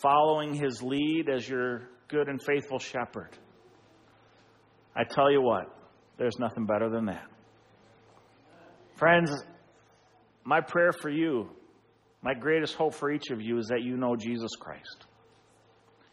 following 0.00 0.54
His 0.54 0.82
lead 0.82 1.28
as 1.28 1.46
your 1.46 1.82
good 2.08 2.28
and 2.28 2.42
faithful 2.42 2.78
shepherd. 2.78 3.36
I 4.98 5.04
tell 5.04 5.30
you 5.30 5.40
what, 5.40 5.66
there's 6.18 6.40
nothing 6.40 6.66
better 6.66 6.90
than 6.90 7.06
that. 7.06 7.24
Friends, 8.96 9.30
my 10.44 10.60
prayer 10.60 10.90
for 10.92 11.08
you, 11.08 11.48
my 12.20 12.34
greatest 12.34 12.74
hope 12.74 12.94
for 12.94 13.12
each 13.12 13.30
of 13.30 13.40
you 13.40 13.58
is 13.58 13.68
that 13.68 13.82
you 13.82 13.96
know 13.96 14.16
Jesus 14.16 14.50
Christ. 14.58 15.06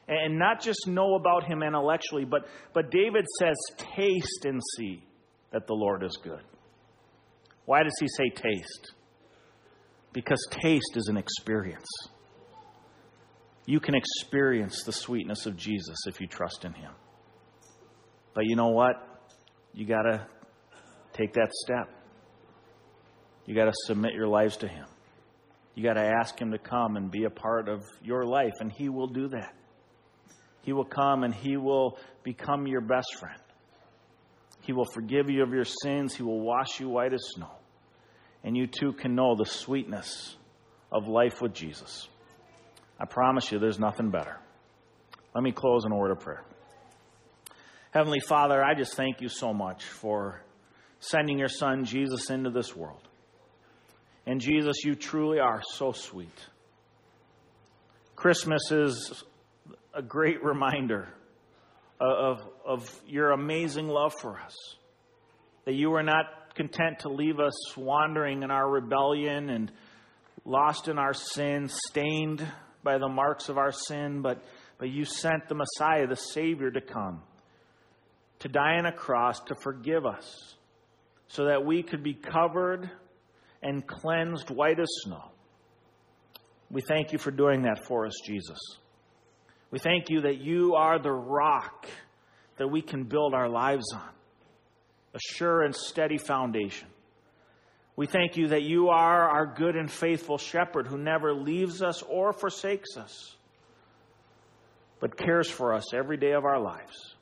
And 0.07 0.37
not 0.37 0.61
just 0.61 0.87
know 0.87 1.15
about 1.15 1.45
him 1.45 1.63
intellectually, 1.63 2.25
but, 2.25 2.45
but 2.73 2.91
David 2.91 3.25
says, 3.39 3.55
taste 3.95 4.45
and 4.45 4.61
see 4.77 5.01
that 5.51 5.65
the 5.65 5.73
Lord 5.73 6.03
is 6.03 6.15
good. 6.23 6.43
Why 7.65 7.81
does 7.81 7.95
he 7.99 8.07
say 8.07 8.29
taste? 8.29 8.93
Because 10.13 10.37
taste 10.51 10.95
is 10.95 11.07
an 11.07 11.17
experience. 11.17 11.87
You 13.65 13.79
can 13.79 13.95
experience 13.95 14.83
the 14.83 14.93
sweetness 14.93 15.47
of 15.47 15.57
Jesus 15.57 15.97
if 16.05 16.21
you 16.21 16.27
trust 16.27 16.65
in 16.65 16.73
him. 16.73 16.91
But 18.35 18.45
you 18.45 18.55
know 18.55 18.67
what? 18.67 18.95
You 19.73 19.87
got 19.87 20.03
to 20.03 20.27
take 21.13 21.33
that 21.33 21.51
step. 21.51 21.89
You 23.45 23.55
got 23.55 23.65
to 23.65 23.73
submit 23.85 24.13
your 24.13 24.27
lives 24.27 24.57
to 24.57 24.67
Him. 24.67 24.85
You 25.73 25.83
got 25.83 25.93
to 25.93 26.03
ask 26.03 26.39
Him 26.39 26.51
to 26.51 26.57
come 26.59 26.97
and 26.97 27.09
be 27.09 27.23
a 27.23 27.29
part 27.29 27.67
of 27.67 27.81
your 28.03 28.25
life, 28.25 28.53
and 28.59 28.71
He 28.71 28.89
will 28.89 29.07
do 29.07 29.29
that. 29.29 29.53
He 30.61 30.73
will 30.73 30.85
come 30.85 31.23
and 31.23 31.33
He 31.33 31.57
will 31.57 31.97
become 32.23 32.67
your 32.67 32.81
best 32.81 33.15
friend. 33.19 33.39
He 34.61 34.73
will 34.73 34.87
forgive 34.93 35.29
you 35.29 35.43
of 35.43 35.53
your 35.53 35.65
sins. 35.65 36.15
He 36.15 36.23
will 36.23 36.41
wash 36.41 36.79
you 36.79 36.89
white 36.89 37.13
as 37.13 37.21
snow. 37.35 37.51
And 38.43 38.57
you 38.57 38.67
too 38.67 38.93
can 38.93 39.15
know 39.15 39.35
the 39.35 39.45
sweetness 39.45 40.35
of 40.91 41.07
life 41.07 41.41
with 41.41 41.53
Jesus. 41.53 42.07
I 42.99 43.05
promise 43.05 43.51
you, 43.51 43.59
there's 43.59 43.79
nothing 43.79 44.09
better. 44.09 44.39
Let 45.35 45.43
me 45.43 45.51
close 45.51 45.85
in 45.85 45.91
a 45.91 45.95
word 45.95 46.11
of 46.11 46.19
prayer. 46.19 46.43
Heavenly 47.95 48.19
Father, 48.19 48.62
I 48.62 48.73
just 48.73 48.97
thank 48.97 49.21
you 49.21 49.29
so 49.29 49.53
much 49.53 49.86
for 49.86 50.41
sending 50.99 51.39
your 51.39 51.47
Son, 51.47 51.86
Jesus, 51.86 52.29
into 52.29 52.49
this 52.49 52.75
world. 52.75 53.08
And 54.25 54.41
Jesus, 54.41 54.84
you 54.84 54.95
truly 54.95 55.39
are 55.39 55.62
so 55.75 55.93
sweet. 55.93 56.38
Christmas 58.17 58.69
is 58.69 59.23
a 59.93 60.01
great 60.01 60.43
reminder 60.43 61.08
of, 62.01 62.41
of 62.65 63.01
your 63.08 63.31
amazing 63.31 63.88
love 63.88 64.13
for 64.19 64.41
us. 64.41 64.58
That 65.63 65.75
you 65.75 65.89
were 65.89 66.03
not 66.03 66.53
content 66.53 66.99
to 66.99 67.10
leave 67.10 67.39
us 67.39 67.77
wandering 67.77 68.43
in 68.43 68.51
our 68.51 68.69
rebellion 68.69 69.49
and 69.49 69.71
lost 70.43 70.89
in 70.89 70.99
our 70.99 71.13
sin, 71.13 71.69
stained 71.88 72.45
by 72.84 72.97
the 72.97 73.08
marks 73.08 73.47
of 73.47 73.58
our 73.58 73.71
sin, 73.71 74.21
but, 74.21 74.43
but 74.79 74.89
you 74.89 75.05
sent 75.05 75.47
the 75.47 75.55
Messiah, 75.55 76.08
the 76.08 76.17
Savior, 76.17 76.71
to 76.71 76.81
come 76.81 77.21
to 78.45 78.49
die 78.49 78.75
on 78.77 78.86
a 78.86 78.91
cross 78.91 79.39
to 79.39 79.55
forgive 79.55 80.05
us 80.05 80.53
so 81.29 81.45
that 81.45 81.65
we 81.65 81.81
could 81.81 82.03
be 82.03 82.13
covered 82.13 82.88
and 83.63 83.88
cleansed 83.88 84.51
white 84.51 84.79
as 84.79 84.88
snow. 85.03 85.31
We 86.69 86.81
thank 86.81 87.12
you 87.12 87.17
for 87.17 87.31
doing 87.31 87.63
that 87.63 87.84
for 87.88 88.05
us, 88.05 88.13
Jesus. 88.23 88.60
We 89.71 89.79
thank 89.79 90.12
you 90.12 90.21
that 90.21 90.38
you 90.38 90.75
are 90.75 90.99
the 90.99 91.12
rock 91.12 91.88
that 92.58 92.67
we 92.67 92.84
can 92.84 93.05
build 93.05 93.34
our 93.34 93.49
lives 93.49 93.91
on, 93.95 94.10
a 95.15 95.19
sure 95.19 95.63
and 95.63 95.75
steady 95.75 96.19
foundation. 96.19 96.88
We 97.95 98.05
thank 98.05 98.38
you 98.38 98.49
that 98.49 98.62
you 98.62 98.89
are 98.89 99.27
our 99.27 99.55
good 99.55 99.75
and 99.75 99.89
faithful 99.91 100.38
shepherd 100.38 100.86
who 100.86 100.99
never 100.99 101.34
leaves 101.34 101.81
us 101.81 102.03
or 102.03 102.31
forsakes 102.31 102.95
us, 102.95 103.38
but 104.99 105.17
cares 105.17 105.49
for 105.49 105.73
us 105.73 105.95
every 105.95 106.17
day 106.17 106.34
of 106.34 106.45
our 106.45 106.60
lives. 106.62 107.14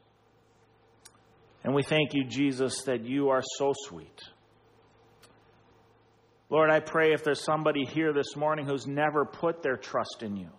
And 1.64 1.74
we 1.74 1.84
thank 1.84 2.14
you, 2.14 2.26
Jesus, 2.26 2.82
that 2.84 3.06
you 3.06 3.30
are 3.30 3.42
so 3.58 3.74
sweet. 3.88 4.20
Lord, 6.50 6.70
I 6.70 6.82
pray 6.82 7.14
if 7.14 7.24
there's 7.24 7.44
somebody 7.44 7.86
here 7.86 8.14
this 8.14 8.36
morning 8.36 8.68
who's 8.68 8.86
never 8.86 9.26
put 9.26 9.64
their 9.64 9.78
trust 9.78 10.22
in 10.22 10.36
you, 10.36 10.50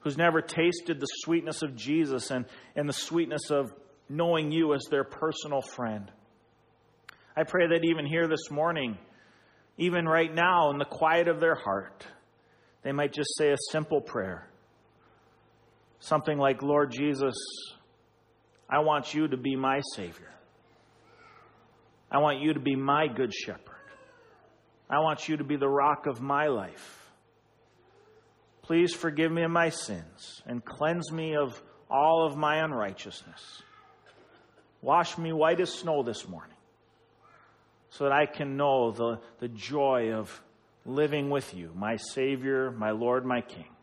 who's 0.00 0.18
never 0.18 0.42
tasted 0.42 1.00
the 1.00 1.06
sweetness 1.06 1.62
of 1.62 1.76
Jesus 1.76 2.30
and, 2.30 2.44
and 2.76 2.88
the 2.88 2.92
sweetness 2.92 3.50
of 3.50 3.72
knowing 4.08 4.50
you 4.50 4.74
as 4.74 4.84
their 4.90 5.04
personal 5.04 5.62
friend. 5.62 6.10
I 7.36 7.44
pray 7.44 7.68
that 7.68 7.84
even 7.84 8.04
here 8.04 8.28
this 8.28 8.50
morning, 8.50 8.98
even 9.78 10.04
right 10.04 10.32
now 10.32 10.70
in 10.70 10.78
the 10.78 10.84
quiet 10.84 11.28
of 11.28 11.40
their 11.40 11.54
heart, 11.54 12.06
they 12.82 12.92
might 12.92 13.12
just 13.12 13.36
say 13.38 13.50
a 13.50 13.56
simple 13.70 14.00
prayer. 14.00 14.48
Something 16.00 16.36
like, 16.36 16.62
Lord 16.62 16.92
Jesus, 16.92 17.34
I 18.68 18.80
want 18.80 19.14
you 19.14 19.28
to 19.28 19.36
be 19.36 19.56
my 19.56 19.80
Savior. 19.94 20.30
I 22.10 22.18
want 22.18 22.40
you 22.40 22.54
to 22.54 22.60
be 22.60 22.76
my 22.76 23.08
good 23.08 23.32
shepherd. 23.32 23.60
I 24.88 25.00
want 25.00 25.28
you 25.28 25.36
to 25.38 25.44
be 25.44 25.56
the 25.56 25.68
rock 25.68 26.06
of 26.06 26.20
my 26.20 26.46
life. 26.46 27.10
Please 28.62 28.94
forgive 28.94 29.30
me 29.30 29.42
of 29.42 29.50
my 29.50 29.68
sins 29.68 30.42
and 30.46 30.64
cleanse 30.64 31.12
me 31.12 31.36
of 31.36 31.60
all 31.90 32.26
of 32.26 32.36
my 32.36 32.64
unrighteousness. 32.64 33.62
Wash 34.80 35.18
me 35.18 35.32
white 35.32 35.60
as 35.60 35.72
snow 35.72 36.02
this 36.02 36.28
morning 36.28 36.56
so 37.90 38.04
that 38.04 38.12
I 38.12 38.26
can 38.26 38.56
know 38.56 38.90
the, 38.90 39.20
the 39.40 39.48
joy 39.48 40.12
of 40.12 40.42
living 40.84 41.30
with 41.30 41.54
you, 41.54 41.70
my 41.74 41.96
Savior, 41.96 42.70
my 42.70 42.90
Lord, 42.90 43.24
my 43.24 43.40
King. 43.40 43.73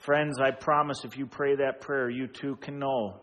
Friends, 0.00 0.40
I 0.40 0.50
promise 0.50 1.04
if 1.04 1.16
you 1.18 1.26
pray 1.26 1.56
that 1.56 1.82
prayer, 1.82 2.08
you 2.08 2.26
too 2.26 2.56
can 2.56 2.78
know 2.78 3.20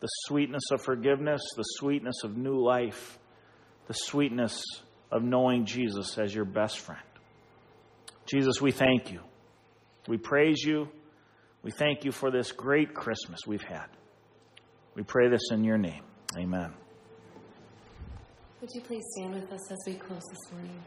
the 0.00 0.08
sweetness 0.26 0.64
of 0.72 0.82
forgiveness, 0.82 1.40
the 1.56 1.62
sweetness 1.62 2.24
of 2.24 2.36
new 2.36 2.60
life, 2.60 3.18
the 3.86 3.94
sweetness 3.94 4.64
of 5.12 5.22
knowing 5.22 5.66
Jesus 5.66 6.18
as 6.18 6.34
your 6.34 6.44
best 6.44 6.80
friend. 6.80 7.00
Jesus, 8.26 8.60
we 8.60 8.72
thank 8.72 9.12
you. 9.12 9.20
We 10.08 10.16
praise 10.16 10.62
you. 10.64 10.88
We 11.62 11.70
thank 11.70 12.04
you 12.04 12.10
for 12.10 12.32
this 12.32 12.50
great 12.50 12.92
Christmas 12.92 13.40
we've 13.46 13.62
had. 13.62 13.86
We 14.96 15.04
pray 15.04 15.28
this 15.28 15.50
in 15.52 15.62
your 15.62 15.78
name. 15.78 16.02
Amen. 16.36 16.72
Would 18.60 18.70
you 18.74 18.80
please 18.80 19.04
stand 19.16 19.34
with 19.34 19.52
us 19.52 19.70
as 19.70 19.78
we 19.86 19.94
close 19.94 20.22
this 20.28 20.52
morning? 20.52 20.80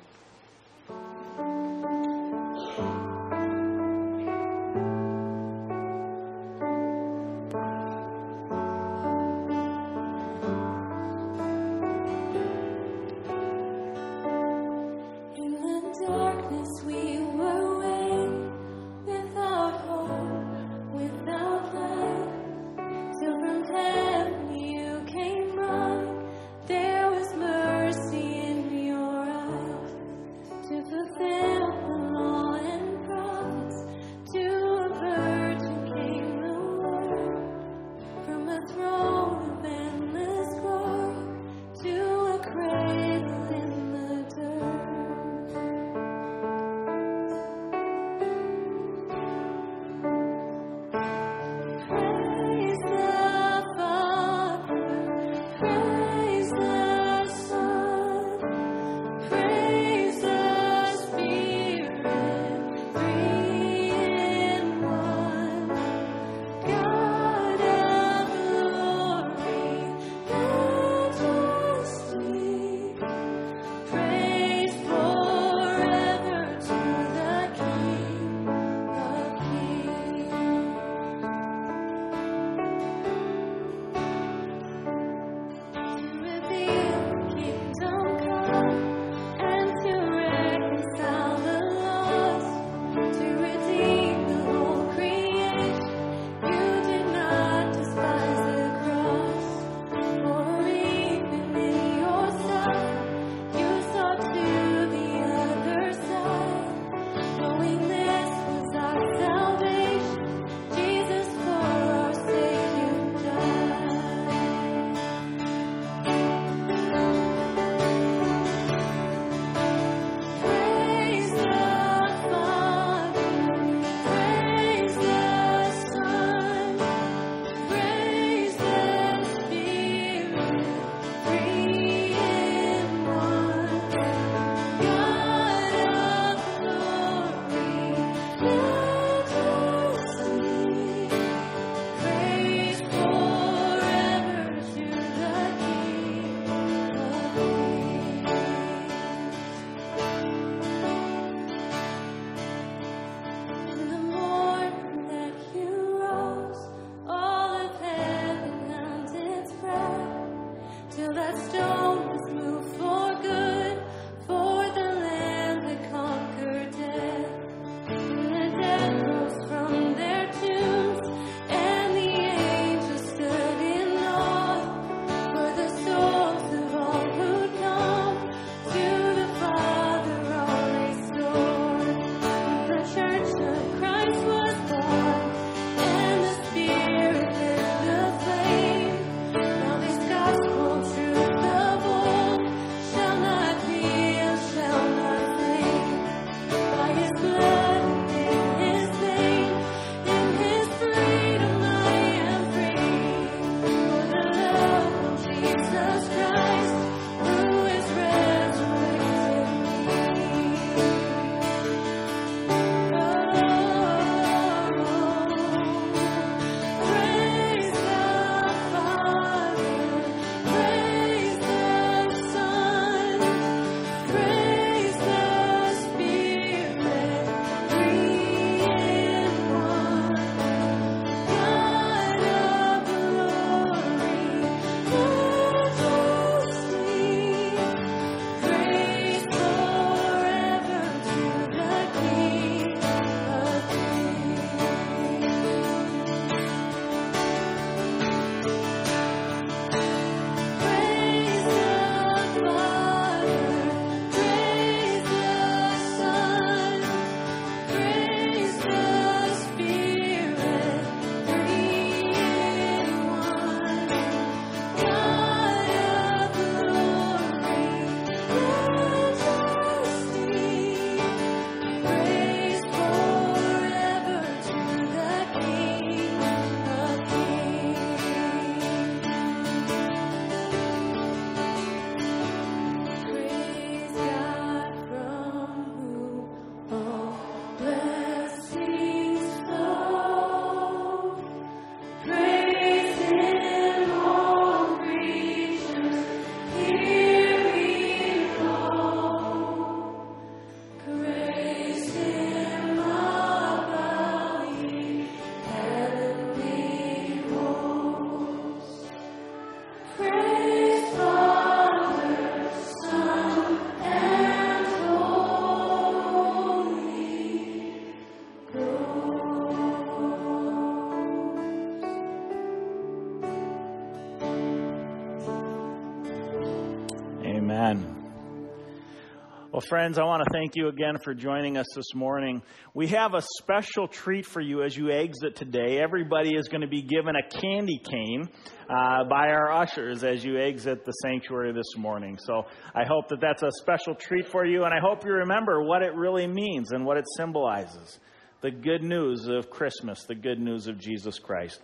Friends, 329.68 329.98
I 329.98 330.04
want 330.04 330.24
to 330.24 330.30
thank 330.32 330.56
you 330.56 330.68
again 330.68 330.98
for 331.04 331.14
joining 331.14 331.58
us 331.58 331.66
this 331.76 331.94
morning. 331.96 332.42
We 332.74 332.88
have 332.88 333.14
a 333.14 333.22
special 333.40 333.88
treat 333.88 334.26
for 334.26 334.42
you 334.42 334.64
as 334.64 334.76
you 334.76 334.92
exit 334.92 335.36
today. 335.36 335.80
Everybody 335.80 336.36
is 336.36 336.48
going 336.48 336.62
to 336.62 336.68
be 336.68 336.82
given 336.82 337.16
a 337.16 337.40
candy 337.40 337.80
cane 337.84 338.30
uh, 338.70 339.04
by 339.06 339.30
our 339.30 339.52
ushers 339.52 340.04
as 340.04 340.24
you 340.24 340.38
exit 340.38 340.86
the 340.86 340.92
sanctuary 341.04 341.54
this 341.54 341.78
morning. 341.78 342.18
So 342.20 342.44
I 342.76 342.84
hope 342.86 343.08
that 343.10 343.22
that's 343.22 343.44
a 343.44 343.52
special 343.62 343.96
treat 343.96 344.28
for 344.28 344.46
you, 344.46 344.64
and 344.64 344.74
I 344.74 344.80
hope 344.82 345.06
you 345.06 345.14
remember 345.14 345.64
what 345.64 345.82
it 345.82 345.94
really 345.96 346.28
means 346.28 346.72
and 346.72 346.86
what 346.86 346.98
it 346.98 347.06
symbolizes 347.18 348.00
the 348.42 348.52
good 348.52 348.84
news 348.84 349.28
of 349.28 349.50
Christmas, 349.50 350.04
the 350.04 350.16
good 350.16 350.40
news 350.40 350.68
of 350.68 350.78
Jesus 350.78 351.20
Christ. 351.20 351.62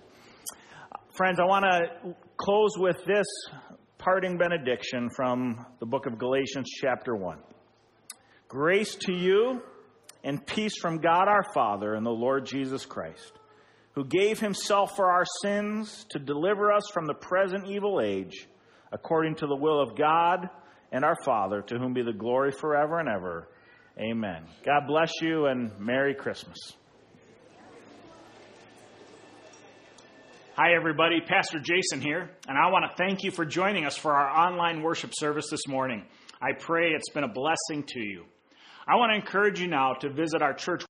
Friends, 1.15 1.39
I 1.41 1.45
want 1.45 1.65
to 1.65 2.15
close 2.37 2.71
with 2.77 2.97
this 3.05 3.27
parting 3.97 4.37
benediction 4.37 5.09
from 5.15 5.65
the 5.79 5.85
book 5.85 6.05
of 6.05 6.17
Galatians, 6.17 6.69
chapter 6.81 7.15
1. 7.15 7.39
Grace 8.49 8.95
to 8.95 9.13
you 9.13 9.61
and 10.23 10.43
peace 10.43 10.75
from 10.81 10.97
God 10.97 11.27
our 11.27 11.43
Father 11.53 11.93
and 11.93 12.03
the 12.03 12.09
Lord 12.09 12.47
Jesus 12.47 12.83
Christ, 12.83 13.33
who 13.93 14.03
gave 14.03 14.39
himself 14.39 14.95
for 14.95 15.11
our 15.11 15.25
sins 15.43 16.07
to 16.09 16.17
deliver 16.17 16.71
us 16.71 16.89
from 16.91 17.05
the 17.05 17.13
present 17.13 17.67
evil 17.67 18.01
age, 18.03 18.47
according 18.91 19.35
to 19.35 19.45
the 19.45 19.55
will 19.55 19.79
of 19.79 19.95
God 19.95 20.49
and 20.91 21.05
our 21.05 21.15
Father, 21.23 21.61
to 21.61 21.77
whom 21.77 21.93
be 21.93 22.01
the 22.01 22.11
glory 22.11 22.51
forever 22.51 22.99
and 22.99 23.07
ever. 23.07 23.47
Amen. 23.99 24.45
God 24.65 24.87
bless 24.87 25.11
you 25.21 25.45
and 25.45 25.71
Merry 25.79 26.15
Christmas. 26.15 26.57
Hi, 30.55 30.73
everybody. 30.75 31.21
Pastor 31.21 31.59
Jason 31.59 32.01
here, 32.01 32.31
and 32.47 32.57
I 32.57 32.71
want 32.71 32.89
to 32.89 32.97
thank 32.97 33.21
you 33.21 33.29
for 33.29 33.45
joining 33.45 33.85
us 33.85 33.95
for 33.95 34.11
our 34.11 34.27
online 34.27 34.81
worship 34.81 35.11
service 35.13 35.49
this 35.51 35.67
morning. 35.67 36.03
I 36.41 36.53
pray 36.57 36.93
it's 36.95 37.11
been 37.11 37.23
a 37.23 37.31
blessing 37.31 37.83
to 37.89 37.99
you. 37.99 38.25
I 38.91 38.95
want 38.95 39.11
to 39.11 39.15
encourage 39.15 39.61
you 39.61 39.67
now 39.67 39.93
to 39.93 40.09
visit 40.09 40.41
our 40.41 40.53
church 40.55 40.83